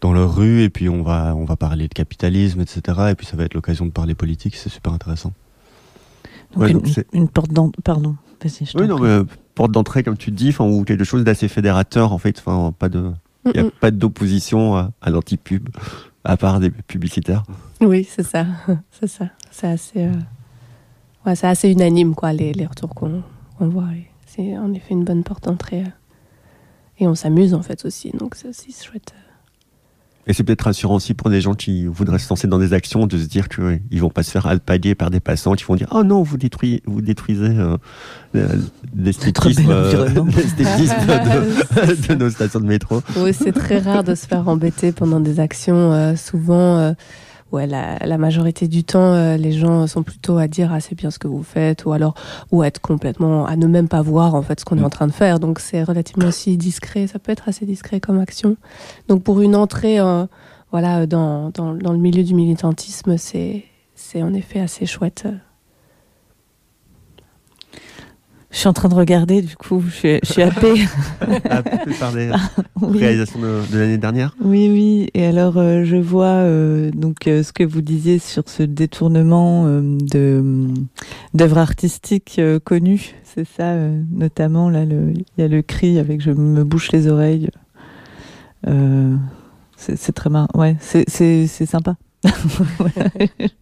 dans 0.00 0.12
leur 0.12 0.34
rue. 0.34 0.62
Et 0.62 0.70
puis 0.70 0.88
on 0.88 1.02
va, 1.02 1.34
on 1.36 1.44
va 1.44 1.56
parler 1.56 1.88
de 1.88 1.94
capitalisme, 1.94 2.60
etc. 2.60 2.80
Et 3.10 3.14
puis 3.14 3.26
ça 3.26 3.36
va 3.36 3.44
être 3.44 3.54
l'occasion 3.54 3.86
de 3.86 3.90
parler 3.90 4.14
politique. 4.14 4.56
C'est 4.56 4.70
super 4.70 4.92
intéressant. 4.92 5.32
Donc 6.54 6.62
Ouais, 6.62 6.70
une, 6.70 6.78
donc 6.78 6.88
c'est- 6.88 7.06
une 7.12 7.28
porte 7.28 7.52
d'entrée. 7.52 7.82
Pardon, 7.82 8.16
vas-y, 8.42 8.64
je 8.66 8.78
Oui, 8.78 8.84
t'en 8.86 8.88
non, 8.88 8.96
prie. 8.96 9.04
mais 9.06 9.10
euh, 9.10 9.24
porte 9.54 9.72
d'entrée, 9.72 10.02
comme 10.02 10.16
tu 10.16 10.30
dis, 10.30 10.50
enfin, 10.50 10.64
ou 10.64 10.84
quelque 10.84 11.04
chose 11.04 11.24
d'assez 11.24 11.48
fédérateur, 11.48 12.12
en 12.12 12.18
fait. 12.18 12.38
Enfin, 12.44 12.72
pas 12.78 12.88
de, 12.88 13.10
il 13.46 13.52
n'y 13.52 13.58
a 13.58 13.62
Mm, 13.64 13.66
mm. 13.66 13.70
pas 13.80 13.90
d'opposition 13.90 14.76
à, 14.76 14.90
à 15.02 15.10
l'anti-pub, 15.10 15.68
à 16.24 16.36
part 16.36 16.60
des 16.60 16.70
publicitaires. 16.70 17.42
Oui, 17.80 18.06
c'est 18.08 18.22
ça, 18.22 18.46
c'est 18.90 19.08
ça. 19.08 19.26
C'est 19.50 19.66
assez, 19.68 20.04
euh, 20.04 20.12
ouais, 21.26 21.34
c'est 21.36 21.46
assez 21.46 21.70
unanime 21.70 22.14
quoi 22.14 22.32
les, 22.32 22.52
les 22.52 22.66
retours 22.66 22.94
qu'on 22.94 23.22
qu'on 23.58 23.68
voit. 23.68 23.88
et 23.94 24.06
C'est 24.26 24.56
en 24.58 24.72
effet 24.72 24.92
une 24.94 25.04
bonne 25.04 25.22
porte 25.22 25.44
d'entrée. 25.44 25.82
euh. 25.82 25.90
Et 26.98 27.08
on 27.08 27.14
s'amuse 27.14 27.54
en 27.54 27.62
fait 27.62 27.84
aussi, 27.84 28.10
donc 28.12 28.34
c'est 28.36 28.48
aussi 28.48 28.72
chouette. 28.72 29.12
Et 30.26 30.32
c'est 30.32 30.42
peut-être 30.42 30.62
rassurant 30.62 30.94
aussi 30.94 31.12
pour 31.12 31.28
des 31.28 31.42
gens 31.42 31.52
qui 31.54 31.84
voudraient 31.86 32.18
se 32.18 32.28
lancer 32.30 32.46
dans 32.46 32.58
des 32.58 32.72
actions 32.72 33.06
de 33.06 33.18
se 33.18 33.26
dire 33.26 33.48
qu'ils 33.50 33.82
ne 33.92 34.00
vont 34.00 34.08
pas 34.08 34.22
se 34.22 34.30
faire 34.30 34.46
alpaguer 34.46 34.94
par 34.94 35.10
des 35.10 35.20
passants 35.20 35.52
qui 35.52 35.64
vont 35.64 35.74
dire 35.74 35.88
Oh 35.90 36.02
non, 36.02 36.22
vous, 36.22 36.38
détruisez, 36.38 36.82
vous 36.86 37.02
détruisez 37.02 37.44
euh, 37.44 37.76
l'esthétisme 38.96 39.70
euh, 39.70 40.08
de, 40.14 42.08
de, 42.08 42.14
nos 42.14 42.30
stations 42.30 42.60
de 42.60 42.66
métro. 42.66 43.02
Oui, 43.18 43.34
c'est 43.34 43.52
très 43.52 43.80
rare 43.80 44.02
de 44.02 44.14
se 44.14 44.26
faire 44.26 44.48
embêter 44.48 44.92
pendant 44.92 45.20
des 45.20 45.40
actions. 45.40 45.92
Euh, 45.92 46.16
souvent, 46.16 46.78
euh, 46.78 46.92
ouais, 47.54 47.66
la, 47.66 47.98
la, 47.98 48.18
majorité 48.18 48.68
du 48.68 48.84
temps, 48.84 49.14
euh, 49.14 49.36
les 49.36 49.52
gens 49.52 49.86
sont 49.86 50.02
plutôt 50.02 50.36
à 50.38 50.48
dire 50.48 50.70
Ah, 50.72 50.80
c'est 50.80 50.94
bien 50.94 51.10
ce 51.10 51.18
que 51.18 51.28
vous 51.28 51.42
faites, 51.42 51.84
ou 51.84 51.92
alors, 51.92 52.14
ou 52.52 52.62
à 52.62 52.66
être 52.66 52.80
complètement, 52.80 53.46
à 53.46 53.56
ne 53.56 53.66
même 53.66 53.88
pas 53.88 54.02
voir 54.02 54.34
en 54.34 54.42
fait 54.42 54.60
ce 54.60 54.64
qu'on 54.64 54.78
est 54.78 54.84
en 54.84 54.90
train 54.90 55.06
de 55.06 55.12
faire. 55.12 55.40
Donc, 55.40 55.60
c'est 55.60 55.82
relativement 55.82 56.28
aussi 56.28 56.56
discret. 56.56 57.06
Ça 57.06 57.18
peut 57.18 57.32
être 57.32 57.48
assez 57.48 57.64
discret 57.66 58.00
comme 58.00 58.18
action. 58.18 58.56
Donc, 59.08 59.22
pour 59.22 59.40
une 59.40 59.56
entrée, 59.56 59.98
voilà, 60.70 61.06
dans, 61.06 61.50
dans, 61.50 61.74
dans, 61.74 61.92
le 61.92 61.98
milieu 61.98 62.22
du 62.22 62.34
militantisme, 62.34 63.16
c'est, 63.16 63.64
c'est 63.94 64.22
en 64.22 64.34
effet 64.34 64.60
assez 64.60 64.86
chouette. 64.86 65.26
Je 68.54 68.60
suis 68.60 68.68
en 68.68 68.72
train 68.72 68.88
de 68.88 68.94
regarder, 68.94 69.42
du 69.42 69.56
coup, 69.56 69.82
je 69.84 69.90
suis, 69.90 70.18
je 70.22 70.32
suis 70.32 70.42
happée. 70.42 70.84
happée 71.50 71.92
par 71.98 72.14
les 72.14 72.30
oui. 72.80 73.00
réalisations 73.00 73.40
de, 73.40 73.60
de 73.70 73.78
l'année 73.78 73.98
dernière 73.98 74.36
Oui, 74.40 74.68
oui. 74.70 75.10
Et 75.12 75.26
alors, 75.26 75.58
euh, 75.58 75.82
je 75.82 75.96
vois 75.96 76.26
euh, 76.26 76.92
donc 76.92 77.26
euh, 77.26 77.42
ce 77.42 77.52
que 77.52 77.64
vous 77.64 77.80
disiez 77.82 78.20
sur 78.20 78.44
ce 78.46 78.62
détournement 78.62 79.66
de 79.66 80.68
d'œuvres 81.34 81.58
artistiques 81.58 82.40
connues. 82.62 83.16
C'est 83.24 83.44
ça, 83.44 83.74
notamment 84.12 84.70
là, 84.70 84.84
il 84.84 85.24
y 85.36 85.42
a 85.42 85.48
le 85.48 85.60
cri 85.62 85.98
avec 85.98 86.20
je 86.20 86.30
me 86.30 86.62
bouche 86.62 86.92
les 86.92 87.08
oreilles. 87.08 87.50
c'est 89.76 90.12
très 90.12 90.30
marrant. 90.30 90.46
Ouais, 90.54 90.76
c'est 90.80 91.48
sympa. 91.48 91.96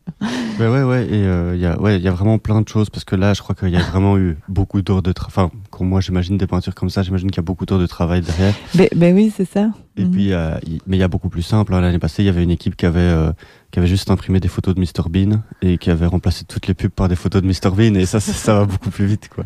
Ben 0.59 0.71
ouais, 0.71 0.83
ouais, 0.85 1.05
et 1.07 1.19
il 1.19 1.25
euh, 1.25 1.57
y, 1.57 1.67
a, 1.67 1.81
ouais, 1.81 1.99
y 1.99 2.07
a 2.07 2.13
vraiment 2.13 2.39
plein 2.39 2.61
de 2.61 2.69
choses 2.69 2.91
parce 2.91 3.05
que 3.05 3.17
là, 3.17 3.35
je 3.35 3.43
crois 3.43 3.57
qu'il 3.57 3.71
y 3.71 3.77
a 3.77 3.81
vraiment 3.91 4.17
eu 4.19 4.37
beaucoup 4.49 4.81
d'heures 4.83 5.03
de 5.03 5.11
travail. 5.11 5.47
Enfin, 5.47 5.51
quand 5.71 5.85
moi 5.85 6.01
j'imagine 6.01 6.37
des 6.37 6.47
peintures 6.47 6.75
comme 6.75 6.91
ça, 6.91 7.03
j'imagine 7.03 7.31
qu'il 7.31 7.39
y 7.39 7.41
a 7.41 7.43
beaucoup 7.43 7.67
d'heures 7.67 7.81
de 7.81 7.87
travail 7.87 8.21
derrière. 8.21 8.55
Ben, 8.75 8.89
ben 8.95 9.15
oui, 9.15 9.33
c'est 9.35 9.45
ça. 9.45 9.71
Et 9.97 10.05
mmh. 10.05 10.11
puis, 10.11 10.33
euh, 10.33 10.55
y, 10.67 10.79
mais 10.87 10.97
il 10.97 11.01
y 11.01 11.03
a 11.03 11.09
beaucoup 11.09 11.29
plus 11.29 11.43
simple. 11.43 11.75
Hein. 11.75 11.81
L'année 11.81 11.99
passée, 11.99 12.23
il 12.23 12.27
y 12.27 12.29
avait 12.29 12.45
une 12.45 12.51
équipe 12.51 12.77
qui 12.77 12.87
avait, 12.87 13.01
euh, 13.01 13.33
qui 13.73 13.81
avait 13.81 13.89
juste 13.89 14.11
imprimé 14.11 14.39
des 14.39 14.49
photos 14.49 14.75
de 14.75 14.81
Mr 14.81 15.09
Bean 15.11 15.43
et 15.61 15.79
qui 15.79 15.91
avait 15.91 16.07
remplacé 16.07 16.45
toutes 16.45 16.69
les 16.69 16.75
pubs 16.75 16.93
par 16.93 17.09
des 17.09 17.17
photos 17.17 17.43
de 17.43 17.49
Mr 17.49 17.75
Bean 17.75 17.95
et 17.95 18.07
ça, 18.07 18.21
ça, 18.21 18.33
ça 18.33 18.55
va 18.61 18.67
beaucoup 18.67 18.91
plus 18.91 19.07
vite, 19.07 19.29
quoi. 19.29 19.45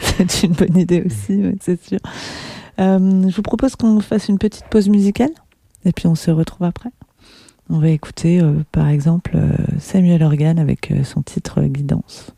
c'est 0.28 0.42
une 0.42 0.52
bonne 0.52 0.76
idée 0.76 1.02
aussi, 1.06 1.36
ouais, 1.36 1.56
c'est 1.60 1.82
sûr. 1.82 1.98
Euh, 2.80 3.28
je 3.28 3.36
vous 3.36 3.42
propose 3.42 3.76
qu'on 3.76 4.00
fasse 4.00 4.28
une 4.28 4.38
petite 4.38 4.64
pause 4.70 4.88
musicale 4.88 5.30
et 5.84 5.92
puis 5.92 6.06
on 6.06 6.14
se 6.14 6.30
retrouve 6.30 6.66
après. 6.66 6.90
On 7.74 7.78
va 7.78 7.88
écouter 7.88 8.38
euh, 8.38 8.52
par 8.70 8.88
exemple 8.88 9.32
euh, 9.34 9.56
Samuel 9.78 10.22
Organ 10.22 10.58
avec 10.58 10.90
euh, 10.90 11.04
son 11.04 11.22
titre 11.22 11.62
Guidance. 11.62 12.34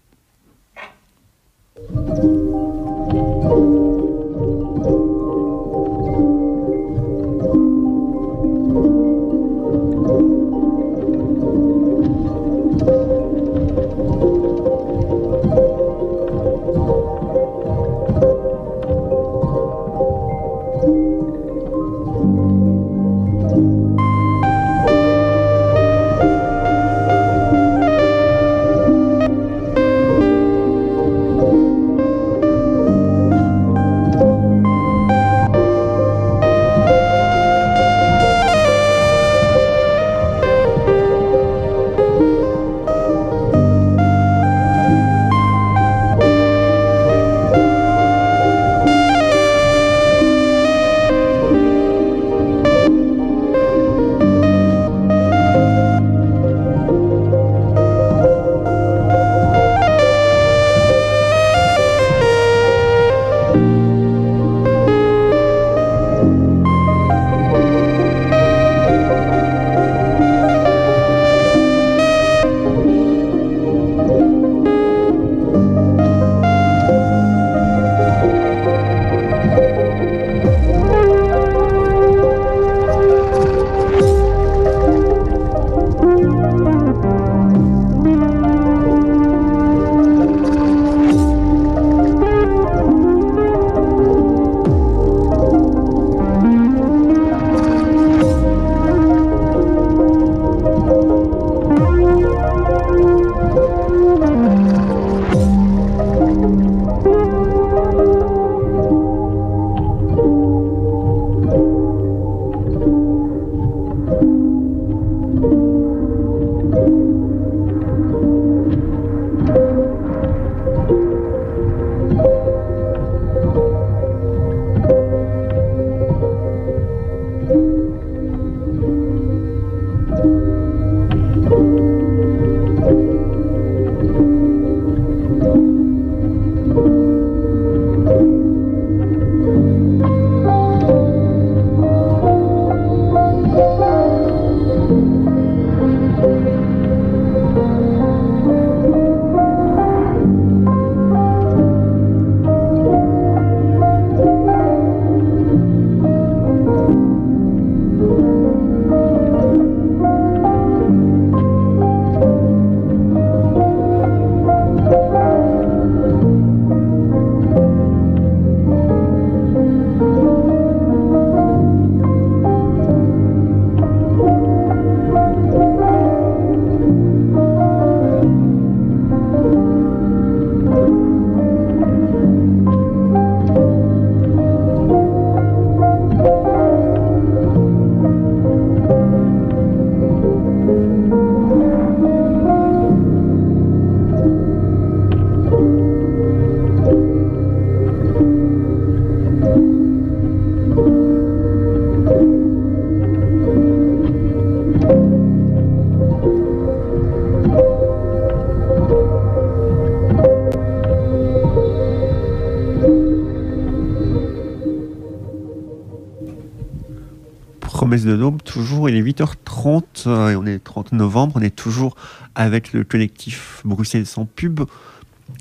De 218.04 218.12
l'aube, 218.12 218.42
toujours, 218.42 218.88
il 218.88 218.96
est 218.96 219.02
8h30 219.02 219.82
euh, 220.06 220.30
et 220.30 220.36
on 220.36 220.46
est 220.46 220.62
30 220.62 220.92
novembre, 220.92 221.34
on 221.36 221.42
est 221.42 221.54
toujours 221.54 221.96
avec 222.34 222.72
le 222.72 222.84
collectif 222.84 223.62
Bruxelles 223.64 224.06
sans 224.06 224.24
pub. 224.24 224.60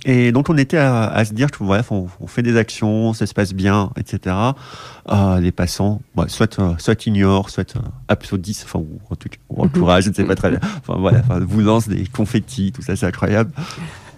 Et 0.05 0.31
donc 0.31 0.49
on 0.49 0.57
était 0.57 0.77
à, 0.77 1.23
se 1.25 1.33
dire 1.33 1.51
que 1.51 1.63
bref, 1.63 1.91
on, 1.91 2.07
fait 2.27 2.41
des 2.41 2.57
actions, 2.57 3.13
ça 3.13 3.25
se 3.25 3.33
passe 3.33 3.53
bien, 3.53 3.91
etc. 3.97 4.35
Euh, 5.09 5.39
les 5.39 5.51
passants, 5.51 6.01
bah, 6.15 6.25
soit 6.27 6.59
euh, 6.59 6.73
soit 6.77 7.05
ignorent, 7.05 7.49
soit 7.49 7.75
euh, 7.75 7.81
applaudissent, 8.07 8.63
enfin 8.65 8.79
ou 8.79 8.99
en 9.09 9.15
tout 9.15 9.29
cas 9.29 9.37
ou 9.49 9.61
encouragent, 9.63 10.05
je 10.05 10.09
ne 10.09 10.15
sais 10.15 10.25
pas 10.25 10.35
très 10.35 10.51
bien. 10.51 10.59
Enfin 10.79 10.99
voilà, 10.99 11.19
enfin, 11.19 11.39
vous 11.39 11.61
lancent 11.61 11.87
des 11.87 12.05
confettis, 12.05 12.71
tout 12.71 12.81
ça, 12.81 12.95
c'est 12.95 13.05
incroyable. 13.05 13.51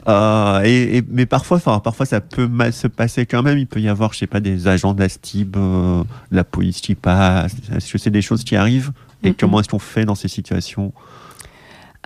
Euh, 0.07 0.61
et, 0.63 1.03
mais 1.09 1.25
parfois, 1.25 1.57
enfin 1.57 1.79
parfois 1.79 2.05
ça 2.05 2.21
peut 2.21 2.47
mal 2.47 2.73
se 2.73 2.87
passer 2.87 3.25
quand 3.25 3.41
même. 3.41 3.57
Il 3.57 3.67
peut 3.67 3.79
y 3.79 3.89
avoir, 3.89 4.13
je 4.13 4.19
sais 4.19 4.27
pas, 4.27 4.39
des 4.39 4.67
agents 4.67 4.93
de 4.93 4.99
la 4.99 5.09
STIB, 5.09 5.55
euh, 5.57 6.03
de 6.31 6.35
la 6.35 6.43
police 6.43 6.81
qui 6.81 6.95
passent. 6.95 7.55
Est-ce 7.75 7.91
que 7.91 7.97
c'est 7.97 8.11
des 8.11 8.21
choses 8.21 8.43
qui 8.43 8.55
arrivent 8.55 8.91
Et 9.23 9.33
comment 9.33 9.59
est-ce 9.59 9.69
qu'on 9.69 9.79
fait 9.79 10.05
dans 10.05 10.15
ces 10.15 10.27
situations? 10.27 10.93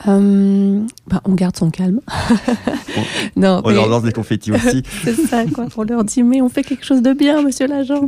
Euh, 0.07 0.81
bah, 1.07 1.21
on 1.25 1.33
garde 1.33 1.57
son 1.57 1.71
calme. 1.71 1.99
non, 3.35 3.61
on 3.65 3.69
leur 3.69 3.87
lance 3.87 4.03
des 4.03 4.13
confettis 4.13 4.53
aussi. 4.53 4.83
c'est 5.03 5.15
ça, 5.15 5.43
quoi. 5.53 5.67
On 5.75 5.83
leur 5.83 6.05
dit, 6.05 6.23
mais 6.23 6.41
on 6.41 6.47
fait 6.47 6.63
quelque 6.63 6.85
chose 6.85 7.01
de 7.01 7.11
bien, 7.11 7.41
monsieur 7.41 7.67
l'agent. 7.67 8.05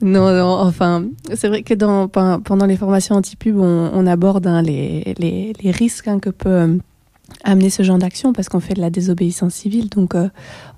non, 0.00 0.32
non, 0.32 0.60
enfin, 0.60 1.04
c'est 1.34 1.48
vrai 1.48 1.62
que 1.62 1.74
dans, 1.74 2.08
pendant 2.08 2.64
les 2.64 2.76
formations 2.76 3.16
anti-pub, 3.16 3.58
on, 3.58 4.06
aborde 4.06 4.46
hein, 4.46 4.62
les, 4.62 5.14
les, 5.18 5.52
les, 5.60 5.70
risques 5.70 6.08
hein, 6.08 6.20
que 6.20 6.30
peut 6.30 6.78
amener 7.44 7.70
ce 7.70 7.82
genre 7.82 7.98
d'action 7.98 8.32
parce 8.32 8.48
qu'on 8.48 8.60
fait 8.60 8.74
de 8.74 8.80
la 8.80 8.90
désobéissance 8.90 9.54
civile, 9.54 9.88
donc 9.88 10.14
euh, 10.14 10.28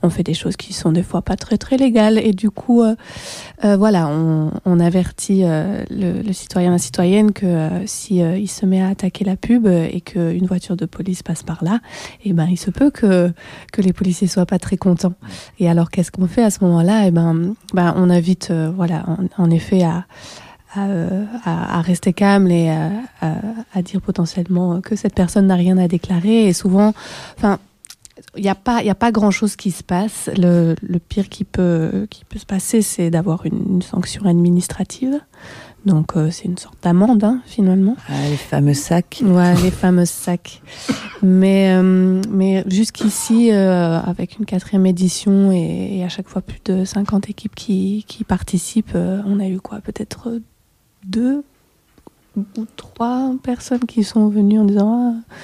on 0.03 0.11
fait 0.11 0.23
des 0.23 0.35
choses 0.35 0.57
qui 0.57 0.73
sont 0.73 0.93
des 0.93 1.03
fois 1.03 1.23
pas 1.23 1.37
très 1.37 1.59
très 1.59 1.77
légales 1.77 2.19
et 2.19 2.33
du 2.33 2.51
coup, 2.51 2.83
euh, 2.83 2.95
euh, 3.65 3.77
voilà, 3.77 4.09
on, 4.09 4.81
avertit 4.81 5.43
le, 5.43 6.23
le, 6.23 6.33
citoyen, 6.33 6.71
la 6.71 6.79
citoyenne 6.79 7.33
que 7.33 7.69
si 7.87 8.19
il 8.19 8.47
se 8.49 8.65
met 8.65 8.81
à 8.81 8.89
attaquer 8.89 9.25
la 9.25 9.35
pub 9.35 9.67
et 9.67 10.01
qu'une 10.01 10.47
voiture 10.47 10.77
de 10.77 10.87
police 10.87 11.25
passe 11.25 11.43
par 11.43 11.65
là, 11.65 11.81
et 12.25 12.31
eh 12.31 12.33
ben 12.33 12.47
il 12.49 12.57
se 12.57 12.71
peut 12.71 12.91
que 12.91 13.33
que 13.73 13.83
les 13.83 13.93
policiers 13.93 14.29
soient 14.29 14.47
pas 14.47 14.61
très 14.61 14.77
contents. 14.77 15.15
Et 15.59 15.69
alors 15.69 15.91
qu'est-ce 15.91 16.13
qu'on 16.13 16.29
fait 16.29 16.45
à 16.45 16.51
ce 16.51 16.63
moment-là? 16.63 17.05
Et 17.05 17.09
eh 17.09 17.11
ben, 17.11 17.55
ben 17.75 17.93
on 17.97 18.09
invite, 18.09 18.53
voilà, 18.53 19.05
en 19.37 19.51
effet 19.51 19.83
à 19.83 20.07
euh, 20.77 21.25
à, 21.45 21.79
à, 21.79 21.81
rester 21.81 22.13
calme 22.13 22.51
et 22.51 22.71
à, 22.71 22.91
à, 23.73 23.81
dire 23.81 24.03
potentiellement 24.03 24.83
que 24.83 24.97
cette 24.97 25.15
personne 25.15 25.47
n'a 25.47 25.55
rien 25.55 25.79
à 25.79 25.89
déclarer. 25.89 26.47
Et 26.47 26.53
souvent, 26.53 26.93
enfin, 27.39 27.59
il 28.37 28.43
n'y 28.43 28.51
a 28.51 28.55
pas, 28.55 28.83
il 28.83 28.91
a 28.91 28.95
pas 28.95 29.11
grand 29.11 29.31
chose 29.31 29.57
qui 29.57 29.71
se 29.71 29.83
passe. 29.83 30.29
Le, 30.37 30.75
le, 30.83 30.99
pire 30.99 31.31
qui 31.31 31.45
peut, 31.45 32.07
qui 32.11 32.27
peut 32.27 32.39
se 32.39 32.45
passer, 32.45 32.83
c'est 32.83 33.09
d'avoir 33.09 33.47
une, 33.47 33.81
sanction 33.81 34.27
administrative. 34.27 35.19
Donc 35.87 36.17
euh, 36.17 36.31
c'est 36.31 36.45
une 36.45 36.59
sorte 36.59 36.83
d'amende 36.83 37.25
hein, 37.25 37.41
finalement. 37.47 37.97
Ah, 38.09 38.29
les 38.29 38.37
fameux 38.37 38.75
sacs. 38.75 39.23
Ouais, 39.25 39.55
les 39.63 39.71
fameux 39.71 40.05
sacs. 40.05 40.61
Mais 41.23 41.73
euh, 41.73 42.21
mais 42.31 42.63
jusqu'ici, 42.67 43.51
avec 43.53 44.39
une 44.39 44.45
quatrième 44.45 44.85
édition 44.85 45.51
et, 45.51 45.99
et, 45.99 46.05
à 46.05 46.11
chaque 46.11 46.29
fois 46.29 46.43
plus 46.43 46.61
de 46.67 46.85
50 46.85 47.31
équipes 47.31 47.55
qui, 47.55 48.05
qui 48.07 48.25
participent, 48.25 48.95
on 48.95 49.41
a 49.41 49.47
eu 49.47 49.61
quoi? 49.61 49.81
Peut-être 49.81 50.41
deux 51.05 51.45
ou 52.37 52.67
trois 52.77 53.33
personnes 53.43 53.85
qui 53.87 54.05
sont 54.05 54.29
venues 54.29 54.61
en 54.61 54.65
disant 54.65 55.15
ah, 55.17 55.35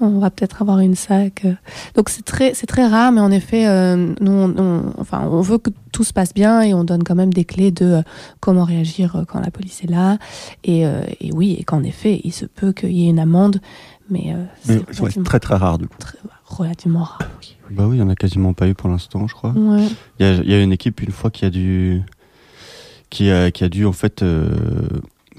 on 0.00 0.18
va 0.18 0.30
peut-être 0.30 0.60
avoir 0.60 0.80
une 0.80 0.94
sac. 0.94 1.46
Donc 1.94 2.08
c'est 2.08 2.24
très 2.24 2.54
c'est 2.54 2.66
très 2.66 2.86
rare, 2.86 3.12
mais 3.12 3.20
en 3.20 3.30
effet, 3.30 3.66
euh, 3.66 4.14
nous 4.20 4.32
on, 4.32 4.92
enfin 4.98 5.26
on 5.30 5.40
veut 5.40 5.58
que 5.58 5.70
tout 5.92 6.04
se 6.04 6.12
passe 6.12 6.34
bien 6.34 6.62
et 6.62 6.74
on 6.74 6.84
donne 6.84 7.04
quand 7.04 7.14
même 7.14 7.32
des 7.32 7.44
clés 7.44 7.70
de 7.70 7.86
euh, 7.86 8.02
comment 8.40 8.64
réagir 8.64 9.24
quand 9.28 9.40
la 9.40 9.50
police 9.50 9.82
est 9.84 9.90
là. 9.90 10.18
Et, 10.64 10.86
euh, 10.86 11.02
et 11.20 11.32
oui, 11.32 11.56
et 11.58 11.64
qu'en 11.64 11.82
effet, 11.82 12.20
il 12.24 12.32
se 12.32 12.46
peut 12.46 12.72
qu'il 12.72 12.92
y 12.92 13.06
ait 13.06 13.10
une 13.10 13.20
amende, 13.20 13.60
mais, 14.10 14.34
c'est 14.62 15.22
très 15.22 15.40
très 15.40 15.56
rare 15.56 15.78
du 15.78 15.86
coup. 15.86 15.96
relativement 16.44 17.04
rare. 17.04 17.20
Oui. 17.40 17.56
Bah 17.70 17.86
oui, 17.88 17.96
il 17.96 18.00
y 18.00 18.02
en 18.02 18.10
a 18.10 18.14
quasiment 18.14 18.52
pas 18.52 18.68
eu 18.68 18.74
pour 18.74 18.90
l'instant, 18.90 19.26
je 19.26 19.34
crois. 19.34 19.54
Il 19.56 19.90
y, 20.20 20.24
a, 20.24 20.34
y, 20.34 20.54
a, 20.54 20.60
une 20.60 20.72
équipe 20.72 21.00
une 21.00 21.12
fois 21.12 21.30
qui 21.30 21.46
a 21.46 21.50
dû 21.50 22.02
qui 23.10 23.30
a, 23.30 23.50
dû 23.68 23.86
en 23.86 23.92
fait 23.92 24.24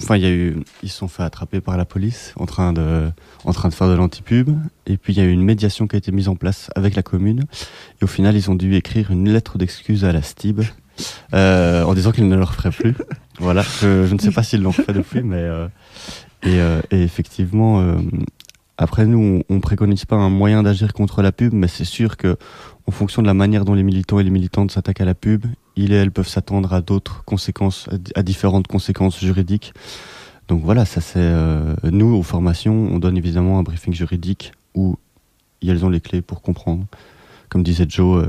Enfin, 0.02 0.18
il 0.18 0.24
y 0.24 0.26
a 0.26 0.32
eu, 0.32 0.58
ils 0.84 0.90
se 0.90 0.98
sont 0.98 1.08
fait 1.08 1.24
attraper 1.24 1.62
par 1.62 1.78
la 1.78 1.86
police 1.86 2.34
en 2.38 2.46
train 2.46 2.74
de, 2.74 3.10
en 3.46 3.54
train 3.54 3.70
de 3.70 3.74
faire 3.74 3.88
de 3.88 3.94
l'antipub. 3.94 4.50
Et 4.88 4.98
puis 4.98 5.14
il 5.14 5.20
y 5.20 5.22
a 5.22 5.26
eu 5.26 5.32
une 5.32 5.44
médiation 5.44 5.88
qui 5.88 5.96
a 5.96 6.00
été 6.00 6.12
mise 6.12 6.28
en 6.28 6.36
place 6.36 6.70
avec 6.76 6.96
la 6.96 7.04
commune. 7.04 7.46
Et 8.02 8.04
au 8.04 8.08
final, 8.08 8.36
ils 8.36 8.52
ont 8.52 8.56
dû 8.56 8.76
écrire 8.76 9.12
une 9.12 9.32
lettre 9.32 9.58
d'excuse 9.58 10.04
à 10.04 10.12
la 10.12 10.22
STIB 10.22 10.62
euh, 11.34 11.84
en 11.84 11.94
disant 11.94 12.12
qu'ils 12.12 12.28
ne 12.28 12.36
le 12.36 12.44
referaient 12.44 12.72
plus. 12.72 12.94
voilà. 13.40 13.64
Je, 13.82 14.14
ne 14.14 14.20
sais 14.20 14.32
pas 14.32 14.44
s'ils 14.44 14.62
l'ont 14.62 14.74
fait 14.74 14.92
depuis, 14.94 15.22
mais 15.24 15.38
euh, 15.38 15.68
et, 16.44 16.60
euh, 16.60 16.82
effectivement, 16.92 17.80
euh, 17.80 17.96
après 18.78 19.06
nous, 19.06 19.44
on, 19.50 19.56
on 19.56 19.60
préconise 19.62 20.04
pas 20.04 20.18
un 20.18 20.30
moyen 20.30 20.62
d'agir 20.62 20.92
contre 20.92 21.22
la 21.22 21.32
pub, 21.32 21.54
mais 21.54 21.70
c'est 21.70 21.86
sûr 21.86 22.18
que 22.18 22.36
en 22.86 22.92
fonction 22.92 23.22
de 23.22 23.28
la 23.28 23.34
manière 23.34 23.64
dont 23.64 23.74
les 23.74 23.84
militants 23.84 24.20
et 24.20 24.24
les 24.24 24.30
militantes 24.30 24.72
s'attaquent 24.72 25.02
à 25.02 25.06
la 25.06 25.16
pub, 25.16 25.46
ils 25.76 25.92
et 25.92 25.96
elles 25.96 26.12
peuvent 26.12 26.28
s'attendre 26.28 26.74
à 26.74 26.82
d'autres 26.82 27.24
conséquences, 27.26 27.90
à 28.16 28.24
différentes 28.24 28.68
conséquences 28.68 29.20
juridiques. 29.20 29.74
Donc 30.48 30.64
voilà, 30.64 30.86
ça 30.86 31.02
c'est 31.02 31.20
euh, 31.20 31.76
nous 31.84 32.14
aux 32.16 32.24
formations, 32.24 32.74
on 32.74 33.00
donne 33.00 33.18
évidemment 33.18 33.60
un 33.60 33.64
briefing 33.64 33.94
juridique 33.94 34.52
où 34.76 34.98
elles 35.68 35.84
ont 35.86 35.90
les 35.90 36.02
clés 36.02 36.22
pour 36.22 36.42
comprendre, 36.42 36.86
comme 37.50 37.64
disait 37.64 37.88
Joe, 37.90 38.24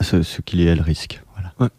euh, 0.00 0.22
ce, 0.22 0.40
qu'il 0.40 0.60
et 0.60 0.64
elles 0.64 0.80
risquent. 0.80 1.22
Voilà. 1.34 1.70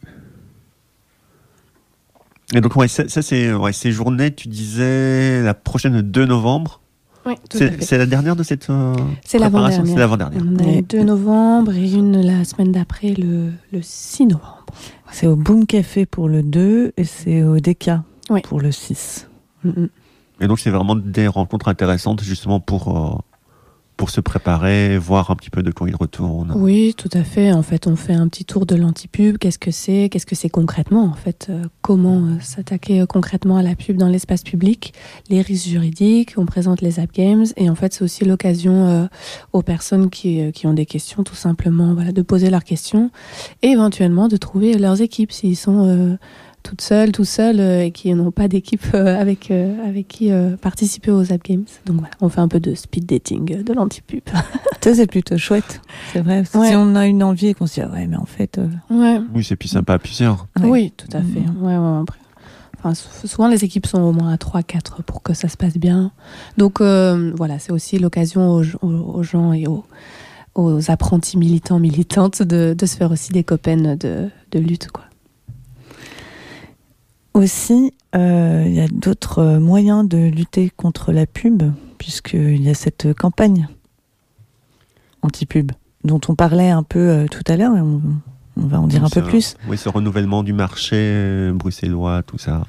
Et 2.53 2.61
donc 2.61 2.73
ça, 2.87 3.21
c'est 3.21 3.51
ces 3.71 3.91
journées, 3.91 4.33
tu 4.33 4.47
disais 4.49 5.41
la 5.41 5.53
prochaine 5.53 6.01
2 6.01 6.25
novembre. 6.25 6.81
C'est 7.49 7.97
la 7.97 8.05
dernière 8.05 8.35
de 8.35 8.43
cette 8.43 8.69
euh, 8.69 8.95
C'est 9.25 9.39
l'avant-dernière. 9.39 9.85
C'est 9.85 9.95
l'avant-dernière. 9.95 10.41
On 10.43 10.77
a 10.77 10.81
2 10.81 11.03
novembre 11.03 11.73
et 11.73 11.91
une 11.91 12.21
la 12.21 12.43
semaine 12.43 12.71
d'après, 12.71 13.13
le, 13.13 13.51
le 13.71 13.81
6 13.81 14.27
novembre. 14.27 14.65
C'est 15.11 15.27
au 15.27 15.35
Boom 15.35 15.65
Café 15.65 16.05
pour 16.05 16.27
le 16.27 16.43
2 16.43 16.93
et 16.97 17.03
c'est 17.03 17.43
au 17.43 17.59
DK 17.59 17.91
pour 18.43 18.59
le 18.59 18.71
6. 18.71 19.29
Mm, 19.63 19.69
mm. 19.69 19.89
Et 20.41 20.47
donc 20.47 20.59
c'est 20.59 20.69
vraiment 20.69 20.95
des 20.95 21.27
rencontres 21.27 21.69
intéressantes 21.69 22.21
justement 22.21 22.59
pour 22.59 22.95
euh, 22.95 23.17
pour 23.97 24.09
se 24.09 24.19
préparer, 24.19 24.97
voir 24.97 25.31
un 25.31 25.35
petit 25.35 25.49
peu 25.49 25.63
de 25.63 25.71
quoi 25.71 25.89
il 25.89 25.95
retourne. 25.95 26.51
Oui, 26.55 26.93
tout 26.97 27.09
à 27.13 27.23
fait. 27.23 27.51
En 27.51 27.61
fait, 27.61 27.87
on 27.87 27.95
fait 27.95 28.13
un 28.13 28.27
petit 28.27 28.43
tour 28.43 28.65
de 28.65 28.75
l'antipub. 28.75 29.37
Qu'est-ce 29.37 29.59
que 29.59 29.71
c'est? 29.71 30.09
Qu'est-ce 30.11 30.25
que 30.25 30.35
c'est 30.35 30.49
concrètement 30.49 31.05
En 31.05 31.13
fait, 31.13 31.47
euh, 31.49 31.63
comment 31.81 32.17
euh, 32.17 32.39
s'attaquer 32.41 33.01
euh, 33.01 33.05
concrètement 33.05 33.57
à 33.57 33.63
la 33.63 33.75
pub 33.75 33.97
dans 33.97 34.09
l'espace 34.09 34.43
public? 34.43 34.93
Les 35.29 35.41
risques 35.41 35.67
juridiques. 35.67 36.33
On 36.37 36.45
présente 36.45 36.81
les 36.81 36.99
app 36.99 37.13
games 37.13 37.45
et 37.55 37.69
en 37.69 37.75
fait, 37.75 37.93
c'est 37.93 38.03
aussi 38.03 38.25
l'occasion 38.25 39.09
aux 39.53 39.61
personnes 39.61 40.09
qui, 40.09 40.51
qui 40.51 40.67
ont 40.67 40.73
des 40.73 40.85
questions, 40.85 41.23
tout 41.23 41.35
simplement, 41.35 41.93
voilà, 41.93 42.11
de 42.11 42.21
poser 42.21 42.49
leurs 42.49 42.63
questions 42.63 43.11
et 43.61 43.69
éventuellement 43.69 44.27
de 44.27 44.37
trouver 44.37 44.77
leurs 44.77 45.01
équipes 45.01 45.31
s'ils 45.31 45.57
sont 45.57 46.17
toutes 46.65 46.81
seules, 46.81 47.11
tout 47.11 47.25
seuls 47.25 47.59
euh, 47.59 47.85
et 47.85 47.91
qui 47.91 48.13
n'ont 48.13 48.31
pas 48.31 48.47
d'équipe 48.47 48.83
euh, 48.95 49.19
avec, 49.19 49.51
euh, 49.51 49.87
avec 49.87 50.07
qui 50.07 50.31
participer 50.61 51.11
aux 51.11 51.31
App 51.31 51.43
Games. 51.43 51.65
Donc 51.85 51.99
voilà, 51.99 52.13
on 52.21 52.29
fait 52.29 52.41
un 52.41 52.47
peu 52.47 52.59
de 52.59 52.73
speed 52.73 53.05
dating, 53.05 53.63
de 53.63 53.73
l'anti-pub. 53.73 54.23
Ça, 54.81 54.93
c'est 54.93 55.07
plutôt 55.07 55.37
chouette. 55.37 55.81
C'est 56.11 56.21
vrai. 56.21 56.43
Si 56.45 56.55
on 56.55 56.95
a 56.95 57.07
une 57.07 57.23
envie 57.23 57.47
et 57.47 57.53
qu'on 57.53 57.65
se 57.65 57.81
dit, 57.81 57.87
ouais, 57.87 58.05
mais 58.07 58.17
en 58.17 58.25
fait. 58.25 58.59
Ouais. 58.89 59.19
Oui, 59.33 59.43
c'est 59.43 59.55
plus 59.55 59.69
sympa 59.69 59.93
à 59.93 59.99
plusieurs. 59.99 60.47
Oui, 60.61 60.93
tout 60.95 61.07
à 61.11 61.21
fait. 61.21 61.39
Mm. 61.39 61.63
Ouais, 61.63 61.77
ouais, 61.77 62.01
après. 62.01 62.19
Enfin, 62.77 62.93
souvent, 62.93 63.47
les 63.47 63.63
équipes 63.63 63.87
sont 63.87 64.01
au 64.01 64.11
moins 64.11 64.31
à 64.31 64.35
3-4 64.35 65.01
pour 65.03 65.23
que 65.23 65.33
ça 65.33 65.47
se 65.47 65.57
passe 65.57 65.77
bien. 65.77 66.11
Donc 66.57 66.81
voilà, 66.81 67.57
c'est 67.57 67.71
aussi 67.71 67.97
l'occasion 67.97 68.51
aux, 68.51 68.63
aux, 68.83 69.23
gens 69.23 69.53
et 69.53 69.65
aux, 69.65 69.83
aux 70.53 70.91
apprentis 70.91 71.37
militants, 71.37 71.79
militantes 71.79 72.43
de, 72.43 72.75
de 72.77 72.85
se 72.85 72.95
faire 72.95 73.11
aussi 73.11 73.31
des 73.31 73.43
copains 73.43 73.95
de, 73.95 74.29
de 74.51 74.59
lutte. 74.59 74.91
Quoi. 74.91 75.05
Aussi, 77.35 77.91
euh, 78.15 78.63
il 78.65 78.73
y 78.73 78.79
a 78.79 78.87
d'autres 78.87 79.57
moyens 79.57 80.07
de 80.07 80.17
lutter 80.17 80.69
contre 80.69 81.11
la 81.11 81.25
pub, 81.25 81.63
puisqu'il 81.97 82.61
y 82.61 82.69
a 82.69 82.73
cette 82.73 83.13
campagne 83.13 83.67
anti-pub 85.21 85.73
dont 86.05 86.21
on 86.29 86.35
parlait 86.35 86.69
un 86.69 86.83
peu 86.83 86.99
euh, 86.99 87.25
tout 87.29 87.43
à 87.47 87.57
l'heure. 87.57 87.73
On, 87.73 88.01
on, 88.55 88.67
va 88.67 88.79
en 88.79 88.87
dire 88.87 89.03
un 89.03 89.09
peu 89.09 89.21
plus. 89.21 89.57
Oui, 89.67 89.77
ce 89.77 89.89
renouvellement 89.89 90.43
du 90.43 90.53
marché 90.53 90.95
euh, 90.95 91.51
bruxellois, 91.51 92.23
tout 92.23 92.37
ça. 92.37 92.65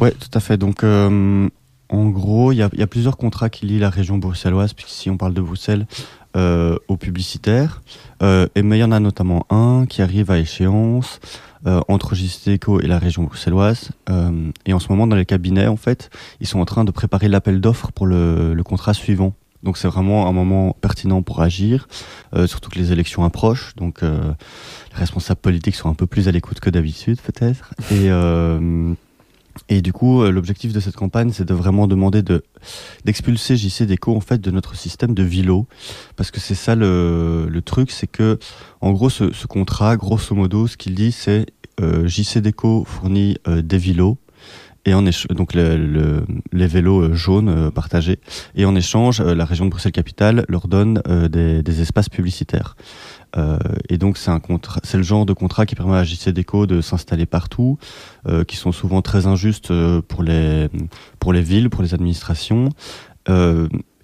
Oui, 0.00 0.08
tout 0.12 0.30
à 0.32 0.40
fait. 0.40 0.56
Donc, 0.56 0.82
en 0.82 2.08
gros, 2.08 2.52
il 2.52 2.56
y, 2.56 2.78
y, 2.78 2.82
a 2.82 2.86
plusieurs 2.86 3.18
contrats 3.18 3.50
qui 3.50 3.66
lient 3.66 3.80
la 3.80 3.90
région 3.90 4.16
bruxelloise, 4.16 4.72
puisqu'ici 4.72 5.10
on 5.10 5.18
parle 5.18 5.34
de 5.34 5.42
Bruxelles, 5.42 5.86
aux 6.34 6.96
publicitaires. 6.96 7.82
et, 8.22 8.62
mais 8.62 8.78
il 8.78 8.80
y 8.80 8.84
en 8.84 8.92
a 8.92 9.00
notamment 9.00 9.46
un 9.50 9.84
qui 9.86 10.00
arrive 10.00 10.30
à 10.30 10.38
échéance 10.38 11.20
euh, 11.66 11.80
entre 11.88 12.14
Gisteco 12.14 12.80
et 12.80 12.86
la 12.86 12.98
région 12.98 13.24
bruxelloise. 13.24 13.90
Euh, 14.08 14.52
et 14.66 14.72
en 14.72 14.78
ce 14.78 14.88
moment, 14.88 15.08
dans 15.08 15.16
les 15.16 15.26
cabinets, 15.26 15.66
en 15.66 15.76
fait, 15.76 16.10
ils 16.40 16.46
sont 16.46 16.60
en 16.60 16.64
train 16.64 16.84
de 16.84 16.92
préparer 16.92 17.28
l'appel 17.28 17.60
d'offres 17.60 17.90
pour 17.90 18.06
le, 18.06 18.54
contrat 18.64 18.94
suivant. 18.94 19.34
Donc 19.64 19.76
c'est 19.76 19.88
vraiment 19.88 20.28
un 20.28 20.32
moment 20.32 20.76
pertinent 20.80 21.22
pour 21.22 21.40
agir, 21.40 21.88
euh, 22.34 22.46
surtout 22.46 22.70
que 22.70 22.78
les 22.78 22.92
élections 22.92 23.24
approchent. 23.24 23.74
Donc 23.74 24.02
les 24.02 24.08
responsables 24.92 25.40
politiques 25.40 25.74
sont 25.74 25.88
un 25.88 25.94
peu 25.94 26.06
plus 26.06 26.28
à 26.28 26.30
l'écoute 26.30 26.60
que 26.60 26.70
d'habitude, 26.70 27.20
peut-être. 27.20 27.74
Et 27.90 28.10
Et 29.68 29.82
du 29.82 29.92
coup, 29.92 30.22
l'objectif 30.24 30.72
de 30.72 30.80
cette 30.80 30.96
campagne, 30.96 31.30
c'est 31.32 31.44
de 31.44 31.54
vraiment 31.54 31.86
demander 31.86 32.22
de 32.22 32.44
d'expulser 33.04 33.56
JC 33.56 33.84
Déco 33.84 34.14
en 34.14 34.20
fait 34.20 34.40
de 34.40 34.50
notre 34.50 34.76
système 34.76 35.14
de 35.14 35.22
vilo, 35.22 35.66
parce 36.16 36.30
que 36.30 36.40
c'est 36.40 36.54
ça 36.54 36.74
le, 36.74 37.46
le 37.48 37.62
truc, 37.62 37.90
c'est 37.90 38.06
que 38.06 38.38
en 38.80 38.92
gros 38.92 39.10
ce, 39.10 39.46
contrat, 39.46 39.96
grosso 39.96 40.34
modo, 40.34 40.66
ce 40.66 40.76
qu'il 40.76 40.94
dit, 40.94 41.12
c'est 41.12 41.46
JC 41.80 42.38
Déco 42.38 42.84
fournit 42.84 43.36
euh, 43.48 43.62
des 43.62 43.78
vilos 43.78 44.18
et 44.86 44.94
en 44.94 45.02
donc 45.30 45.52
le, 45.54 45.76
le, 45.76 46.24
les 46.52 46.66
vélos 46.66 47.02
euh, 47.02 47.14
jaunes 47.14 47.48
euh, 47.48 47.70
partagés 47.70 48.20
et 48.54 48.64
en 48.64 48.74
échange 48.76 49.20
la 49.20 49.44
région 49.44 49.64
de 49.64 49.70
Bruxelles 49.70 49.92
Capitale 49.92 50.44
leur 50.48 50.68
donne 50.68 51.02
des, 51.28 51.80
espaces 51.80 52.08
publicitaires. 52.08 52.76
Euh, 53.36 53.58
et 53.88 53.98
donc 53.98 54.16
c'est 54.16 54.96
le 54.96 55.02
genre 55.02 55.26
de 55.26 55.32
contrat 55.32 55.66
qui 55.66 55.74
permet 55.74 55.96
à 55.96 56.04
JC 56.04 56.30
Déco 56.30 56.66
de 56.66 56.80
s'installer 56.80 57.26
partout, 57.26 57.78
euh, 58.28 58.44
qui 58.44 58.56
sont 58.56 58.72
souvent 58.72 59.02
très 59.02 59.26
injustes 59.26 59.70
euh, 59.72 60.00
pour 60.00 60.22
les 60.22 60.68
villes, 61.42 61.68
pour 61.68 61.82
les 61.82 61.92
administrations. 61.92 62.70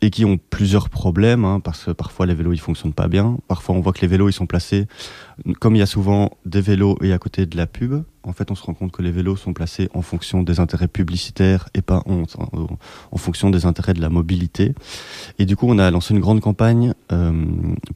Et 0.05 0.11
qui 0.11 0.25
ont 0.25 0.37
plusieurs 0.51 0.91
problèmes, 0.91 1.45
hein, 1.45 1.61
parce 1.61 1.85
que 1.85 1.93
parfois 1.93 2.27
les 2.27 2.35
vélos 2.35 2.53
ils 2.53 2.61
fonctionnent 2.61 2.93
pas 2.93 3.07
bien. 3.07 3.39
Parfois 3.47 3.77
on 3.77 3.81
voit 3.81 3.93
que 3.93 4.01
les 4.01 4.09
vélos 4.09 4.29
ils 4.29 4.33
sont 4.33 4.47
placés, 4.47 4.87
comme 5.61 5.77
il 5.77 5.79
y 5.79 5.83
a 5.83 5.87
souvent 5.87 6.33
des 6.45 6.61
vélos 6.61 6.99
et 7.03 7.13
à 7.13 7.19
côté 7.19 7.47
de 7.47 7.57
la 7.57 7.69
pub. 7.69 8.03
En 8.25 8.33
fait, 8.33 8.51
on 8.51 8.57
se 8.57 8.63
rend 8.63 8.75
compte 8.75 8.93
que 8.93 9.03
les 9.03 9.13
vélos 9.13 9.37
sont 9.37 9.53
placés 9.53 9.89
en 9.95 10.03
fonction 10.03 10.43
des 10.43 10.61
intérêts 10.61 10.89
publicitaires 10.89 11.69
et 11.75 11.83
pas 11.83 12.03
en, 12.07 12.23
en, 12.39 12.67
en 13.11 13.17
fonction 13.17 13.51
des 13.51 13.65
intérêts 13.65 13.95
de 13.95 14.01
la 14.01 14.11
mobilité. 14.11 14.75
Et 15.39 15.47
du 15.47 15.57
coup, 15.57 15.67
on 15.69 15.79
a 15.79 15.91
lancé 15.91 16.15
une 16.15 16.21
grande 16.21 16.41
campagne 16.41 16.95
euh, 17.13 17.33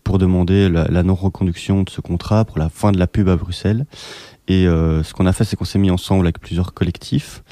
pour 0.02 0.18
demander 0.18 0.68
la, 0.68 0.86
la 0.88 1.02
non-reconduction 1.02 1.82
de 1.82 1.90
ce 1.90 2.00
contrat 2.00 2.44
pour 2.44 2.58
la 2.58 2.68
fin 2.68 2.92
de 2.92 2.98
la 2.98 3.06
pub 3.06 3.28
à 3.28 3.36
Bruxelles. 3.36 3.86
Et 4.48 4.66
euh, 4.66 5.02
ce 5.02 5.12
qu'on 5.12 5.26
a 5.26 5.32
fait, 5.32 5.44
c'est 5.44 5.56
qu'on 5.56 5.64
s'est 5.64 5.78
mis 5.78 5.90
ensemble 5.90 6.26
avec 6.26 6.38
plusieurs 6.40 6.72
collectifs 6.72 7.42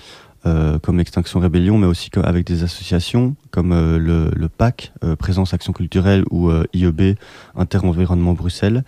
euh, 0.47 0.79
comme 0.79 1.01
Extinction 1.01 1.41
Rébellion, 1.41 1.79
mais 1.79 1.87
aussi 1.87 2.11
avec 2.23 2.47
des 2.47 2.63
associations 2.65 3.35
comme 3.51 3.73
euh, 3.73 3.99
le, 3.99 4.49
PAC, 4.49 4.93
euh, 5.03 5.17
Présence 5.17 5.55
Action 5.55 5.73
Culturelle, 5.73 6.25
ou 6.31 6.51
IEB, 6.73 7.17
Inter-Environnement 7.57 8.35
Bruxelles. 8.35 8.85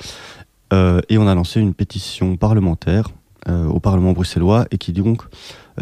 Et 0.72 1.16
on 1.16 1.28
a 1.28 1.34
lancé 1.34 1.60
une 1.60 1.74
pétition 1.74 2.36
parlementaire 2.36 3.10
au 3.48 3.78
Parlement 3.78 4.12
bruxellois 4.12 4.66
et 4.72 4.78
qui 4.78 4.92
dit 4.92 5.02
donc, 5.02 5.22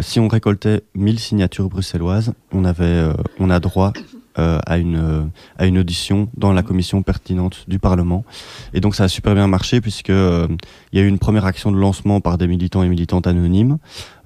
si 0.00 0.20
on 0.20 0.28
récoltait 0.28 0.82
1000 0.94 1.18
signatures 1.18 1.70
bruxelloises, 1.70 2.34
on, 2.52 2.66
avait, 2.66 3.08
on 3.38 3.48
a 3.48 3.60
droit 3.60 3.94
euh, 4.38 4.58
à, 4.66 4.78
une, 4.78 4.96
euh, 4.96 5.22
à 5.58 5.66
une 5.66 5.78
audition 5.78 6.28
dans 6.36 6.52
la 6.52 6.62
commission 6.62 7.02
pertinente 7.02 7.64
du 7.68 7.78
Parlement. 7.78 8.24
Et 8.72 8.80
donc 8.80 8.96
ça 8.96 9.04
a 9.04 9.08
super 9.08 9.34
bien 9.34 9.46
marché 9.46 9.80
puisque 9.80 10.10
euh, 10.10 10.48
il 10.92 10.98
y 10.98 11.02
a 11.02 11.04
eu 11.04 11.08
une 11.08 11.20
première 11.20 11.44
action 11.44 11.70
de 11.70 11.76
lancement 11.76 12.20
par 12.20 12.36
des 12.36 12.48
militants 12.48 12.82
et 12.82 12.88
militantes 12.88 13.26
anonymes. 13.28 13.78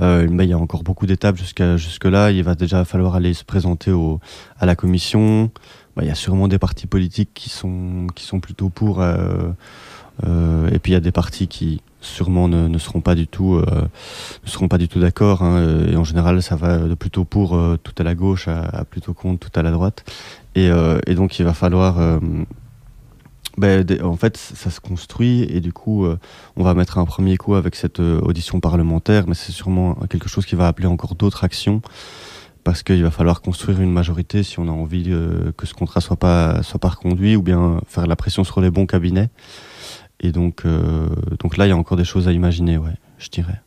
Euh, 0.00 0.28
mais 0.30 0.44
il 0.46 0.50
y 0.50 0.52
a 0.52 0.58
encore 0.58 0.82
beaucoup 0.82 1.06
d'étapes 1.06 1.36
jusqu'à 1.36 1.76
jusque 1.76 2.04
là. 2.04 2.30
Il 2.30 2.42
va 2.44 2.54
déjà 2.54 2.84
falloir 2.84 3.16
aller 3.16 3.34
se 3.34 3.44
présenter 3.44 3.90
au, 3.90 4.20
à 4.58 4.66
la 4.66 4.76
commission. 4.76 5.50
Ben, 5.96 6.04
il 6.04 6.08
y 6.08 6.12
a 6.12 6.14
sûrement 6.14 6.48
des 6.48 6.58
partis 6.58 6.86
politiques 6.86 7.30
qui 7.34 7.50
sont 7.50 8.06
qui 8.14 8.24
sont 8.24 8.40
plutôt 8.40 8.70
pour. 8.70 9.02
Euh, 9.02 9.52
et 10.72 10.78
puis 10.78 10.92
il 10.92 10.94
y 10.94 10.96
a 10.96 11.00
des 11.00 11.12
partis 11.12 11.48
qui 11.48 11.82
sûrement 12.00 12.48
ne, 12.48 12.78
seront 12.78 13.00
pas 13.00 13.14
du 13.14 13.26
tout 13.26 13.54
euh, 13.54 13.64
ne 14.44 14.48
seront 14.48 14.68
pas 14.68 14.78
du 14.78 14.88
tout 14.88 15.00
d'accord 15.00 15.42
hein, 15.42 15.86
et 15.90 15.96
en 15.96 16.04
général 16.04 16.42
ça 16.42 16.56
va 16.56 16.78
de 16.78 16.94
plutôt 16.94 17.24
pour 17.24 17.56
euh, 17.56 17.76
tout 17.82 17.94
à 17.98 18.02
la 18.02 18.14
gauche 18.14 18.48
à, 18.48 18.84
plutôt 18.84 19.14
contre 19.14 19.50
tout 19.50 19.58
à 19.58 19.62
la 19.62 19.70
droite. 19.70 20.04
Et, 20.54 20.70
euh, 20.70 20.98
donc 21.08 21.38
il 21.38 21.44
va 21.44 21.54
falloir 21.54 22.20
ben, 23.56 23.84
en 24.02 24.16
fait 24.16 24.36
ça 24.36 24.70
se 24.70 24.80
construit. 24.80 25.42
Et 25.42 25.60
du 25.60 25.72
coup 25.72 26.06
on 26.56 26.62
va 26.62 26.74
mettre 26.74 26.98
un 26.98 27.04
premier 27.04 27.36
coup 27.36 27.54
avec 27.54 27.74
cette 27.74 28.00
audition 28.00 28.60
parlementaire. 28.60 29.24
Mais 29.26 29.34
c'est 29.34 29.52
sûrement 29.52 29.94
quelque 30.08 30.28
chose 30.28 30.46
qui 30.46 30.54
va 30.54 30.68
appeler 30.68 30.86
encore 30.86 31.14
d'autres 31.14 31.44
actions. 31.44 31.82
Parce 32.64 32.82
qu'il 32.82 33.02
va 33.02 33.10
falloir 33.10 33.40
construire 33.40 33.80
une 33.80 33.92
majorité 33.92 34.42
si 34.42 34.58
on 34.58 34.68
a 34.68 34.72
envie 34.72 35.10
que 35.56 35.66
ce 35.66 35.74
contrat 35.74 36.00
soit 36.00 36.16
pas 36.16 36.62
soit 36.62 36.80
pas 36.80 36.88
reconduit 36.88 37.36
ou 37.36 37.42
bien 37.42 37.80
faire 37.86 38.06
la 38.06 38.16
pression 38.16 38.44
sur 38.44 38.60
les 38.60 38.70
bons 38.70 38.86
cabinets 38.86 39.30
et 40.20 40.32
donc, 40.32 40.62
euh, 40.64 41.08
donc 41.38 41.56
là, 41.56 41.66
il 41.66 41.70
y 41.70 41.72
a 41.72 41.76
encore 41.76 41.96
des 41.96 42.04
choses 42.04 42.28
à 42.28 42.32
imaginer, 42.32 42.76
ouais, 42.78 42.94
je 43.18 43.28
dirais. 43.28 43.60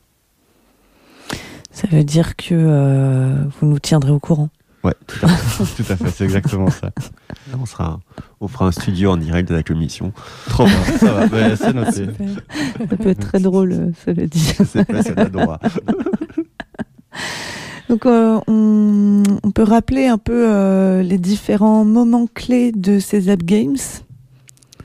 Ça 1.72 1.88
veut 1.88 2.04
dire 2.04 2.36
que 2.36 2.54
euh, 2.54 3.46
vous 3.60 3.68
nous 3.68 3.80
tiendrez 3.80 4.12
au 4.12 4.20
courant. 4.20 4.50
Ouais, 4.84 4.96
tout 5.08 5.26
à 5.26 5.30
fait, 5.30 5.84
tout 5.84 5.94
à 5.94 5.96
fait 5.96 6.10
c'est 6.10 6.24
exactement 6.24 6.70
ça. 6.70 6.88
Là, 6.88 7.58
on, 7.60 7.66
sera, 7.66 8.00
on 8.42 8.48
fera 8.48 8.66
un 8.66 8.72
studio 8.72 9.12
en 9.12 9.18
direct 9.18 9.48
de 9.48 9.56
la 9.56 9.64
commission. 9.64 10.12
Trop 10.50 10.66
bien, 10.66 10.84
ça 10.98 11.14
va, 11.14 11.26
ouais, 11.28 11.56
c'est 11.56 11.74
noté. 11.74 12.08
Ça 12.90 12.98
peut 12.98 13.10
être 13.10 13.20
très 13.20 13.40
drôle, 13.40 13.94
cela 14.04 14.26
dit. 14.26 14.40
C'est 14.40 14.86
pas, 14.86 15.04
c'est 15.04 15.32
droit. 15.32 15.60
Donc, 17.90 18.06
euh, 18.06 18.40
on, 18.48 19.24
on, 19.44 19.52
peut 19.52 19.64
rappeler 19.64 20.08
un 20.08 20.18
peu 20.18 20.46
euh, 20.50 21.04
les 21.04 21.18
différents 21.18 21.84
moments 21.84 22.26
clés 22.34 22.72
de 22.72 23.00
ces 23.00 23.30
App 23.30 23.44
Games 23.44 23.76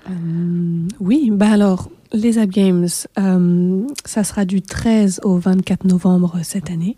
euh, 0.09 0.88
oui, 1.01 1.31
bah 1.33 1.51
alors, 1.51 1.88
les 2.12 2.38
App 2.38 2.51
Games, 2.51 2.88
euh, 3.19 3.87
ça 4.05 4.25
sera 4.25 4.45
du 4.45 4.62
13 4.62 5.21
au 5.25 5.37
24 5.37 5.85
novembre 5.85 6.38
cette 6.42 6.71
année. 6.71 6.95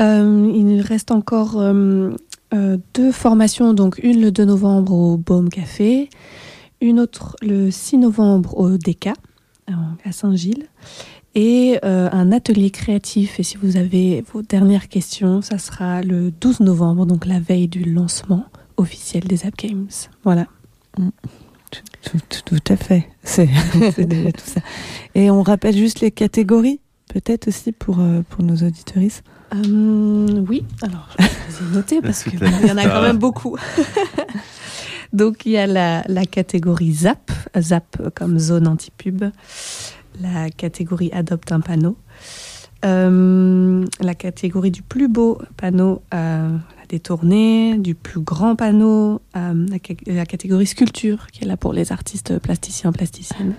Euh, 0.00 0.50
il 0.54 0.80
reste 0.80 1.10
encore 1.10 1.60
euh, 1.60 2.10
deux 2.94 3.12
formations, 3.12 3.74
donc 3.74 3.98
une 4.02 4.20
le 4.20 4.30
2 4.30 4.44
novembre 4.44 4.92
au 4.92 5.16
Baume 5.16 5.48
Café, 5.48 6.08
une 6.80 7.00
autre 7.00 7.36
le 7.42 7.70
6 7.70 7.98
novembre 7.98 8.56
au 8.58 8.76
DECA, 8.76 9.14
à 10.04 10.12
Saint-Gilles, 10.12 10.66
et 11.34 11.78
un 11.82 12.32
atelier 12.32 12.70
créatif. 12.70 13.40
Et 13.40 13.42
si 13.42 13.56
vous 13.56 13.76
avez 13.76 14.22
vos 14.32 14.42
dernières 14.42 14.88
questions, 14.88 15.42
ça 15.42 15.58
sera 15.58 16.02
le 16.02 16.30
12 16.30 16.60
novembre, 16.60 17.06
donc 17.06 17.26
la 17.26 17.40
veille 17.40 17.68
du 17.68 17.84
lancement 17.84 18.44
officiel 18.76 19.24
des 19.24 19.46
App 19.46 19.56
Games. 19.56 19.88
Voilà. 20.22 20.46
Mm. 20.98 21.08
Tout, 22.04 22.18
tout, 22.28 22.58
tout, 22.60 22.72
à 22.72 22.76
fait. 22.76 23.08
C'est 23.22 23.48
déjà 24.00 24.32
tout 24.32 24.44
ça. 24.44 24.60
Et 25.14 25.30
on 25.30 25.42
rappelle 25.42 25.76
juste 25.76 26.00
les 26.00 26.10
catégories, 26.10 26.80
peut-être 27.12 27.48
aussi 27.48 27.72
pour, 27.72 28.00
euh, 28.00 28.22
pour 28.28 28.44
nos 28.44 28.56
auditoristes 28.56 29.24
euh, 29.54 30.44
Oui, 30.48 30.64
alors 30.82 31.08
je 31.18 31.24
vais 31.24 31.70
les 31.70 31.76
noter 31.76 32.00
parce 32.02 32.24
qu'il 32.24 32.38
y 32.66 32.70
en 32.70 32.76
a 32.76 32.84
quand 32.84 33.02
même 33.02 33.18
beaucoup. 33.18 33.56
Donc 35.12 35.46
il 35.46 35.52
y 35.52 35.58
a 35.58 35.66
la, 35.66 36.02
la 36.08 36.24
catégorie 36.24 36.92
ZAP, 36.92 37.30
ZAP 37.56 38.14
comme 38.14 38.38
zone 38.38 38.66
anti-pub, 38.66 39.24
la 40.20 40.50
catégorie 40.50 41.10
adopte 41.12 41.52
un 41.52 41.60
panneau, 41.60 41.96
euh, 42.84 43.84
la 44.00 44.14
catégorie 44.14 44.70
du 44.70 44.82
plus 44.82 45.08
beau 45.08 45.38
panneau 45.56 46.02
euh, 46.12 46.56
la 46.94 46.98
détourné, 46.98 47.76
du 47.78 47.94
plus 47.96 48.20
grand 48.20 48.54
panneau, 48.54 49.20
euh, 49.36 49.66
la, 49.68 49.78
ca- 49.84 49.94
la 50.06 50.24
catégorie 50.26 50.66
sculpture 50.66 51.26
qui 51.32 51.42
est 51.42 51.46
là 51.46 51.56
pour 51.56 51.72
les 51.72 51.90
artistes 51.90 52.38
plasticiens, 52.38 52.92
plasticiennes. 52.92 53.54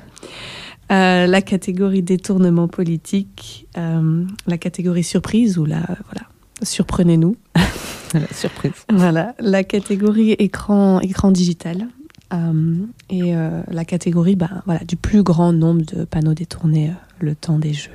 Euh, 0.92 1.28
la 1.28 1.42
catégorie 1.42 2.02
détournement 2.02 2.68
politique, 2.70 3.68
euh, 3.78 4.24
la 4.48 4.58
catégorie 4.58 5.04
surprise 5.04 5.58
ou 5.58 5.66
la 5.66 5.82
voilà 5.82 6.28
surprenez-nous, 6.64 7.36
La 8.14 8.28
surprise. 8.34 8.72
voilà 8.94 9.36
la 9.40 9.64
catégorie 9.66 10.32
écran 10.40 11.02
écran 11.02 11.32
digital 11.32 11.88
euh, 12.34 12.76
et 13.10 13.34
la 13.34 13.84
catégorie 13.86 14.36
ben, 14.38 14.62
voilà 14.66 14.86
du 14.86 14.96
plus 14.96 15.24
grand 15.24 15.52
nombre 15.52 15.82
de 15.82 16.06
panneaux 16.06 16.34
détournés 16.34 16.92
le 17.20 17.36
temps 17.36 17.60
des 17.60 17.74
jeux. 17.74 17.92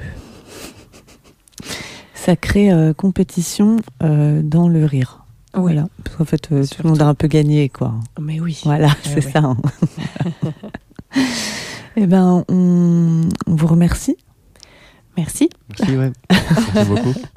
Sacrée 2.15 2.71
compétition 2.99 3.77
dans 4.01 4.69
le 4.69 4.85
rire. 4.85 5.20
Oui. 5.55 5.61
Voilà. 5.63 5.87
Parce 6.05 6.17
qu'en 6.17 6.25
fait, 6.25 6.49
euh, 6.53 6.65
tout 6.65 6.83
le 6.85 6.91
monde 6.91 7.03
a 7.03 7.07
un 7.09 7.15
peu 7.15 7.27
gagné, 7.29 7.69
quoi. 7.69 7.95
Mais 8.21 8.39
oui. 8.41 8.61
Voilà, 8.65 8.87
Ouais, 8.89 8.93
c'est 9.03 9.15
ouais. 9.27 9.33
ça. 9.33 9.41
hein. 9.41 9.57
Eh 11.97 12.07
ben, 12.07 12.45
on, 12.49 13.29
on 13.47 13.55
vous 13.57 13.67
remercie. 13.67 14.17
Merci. 15.17 15.51
Merci, 15.79 15.97
ouais. 15.97 16.13
Merci 16.31 16.89
beaucoup. 16.89 17.15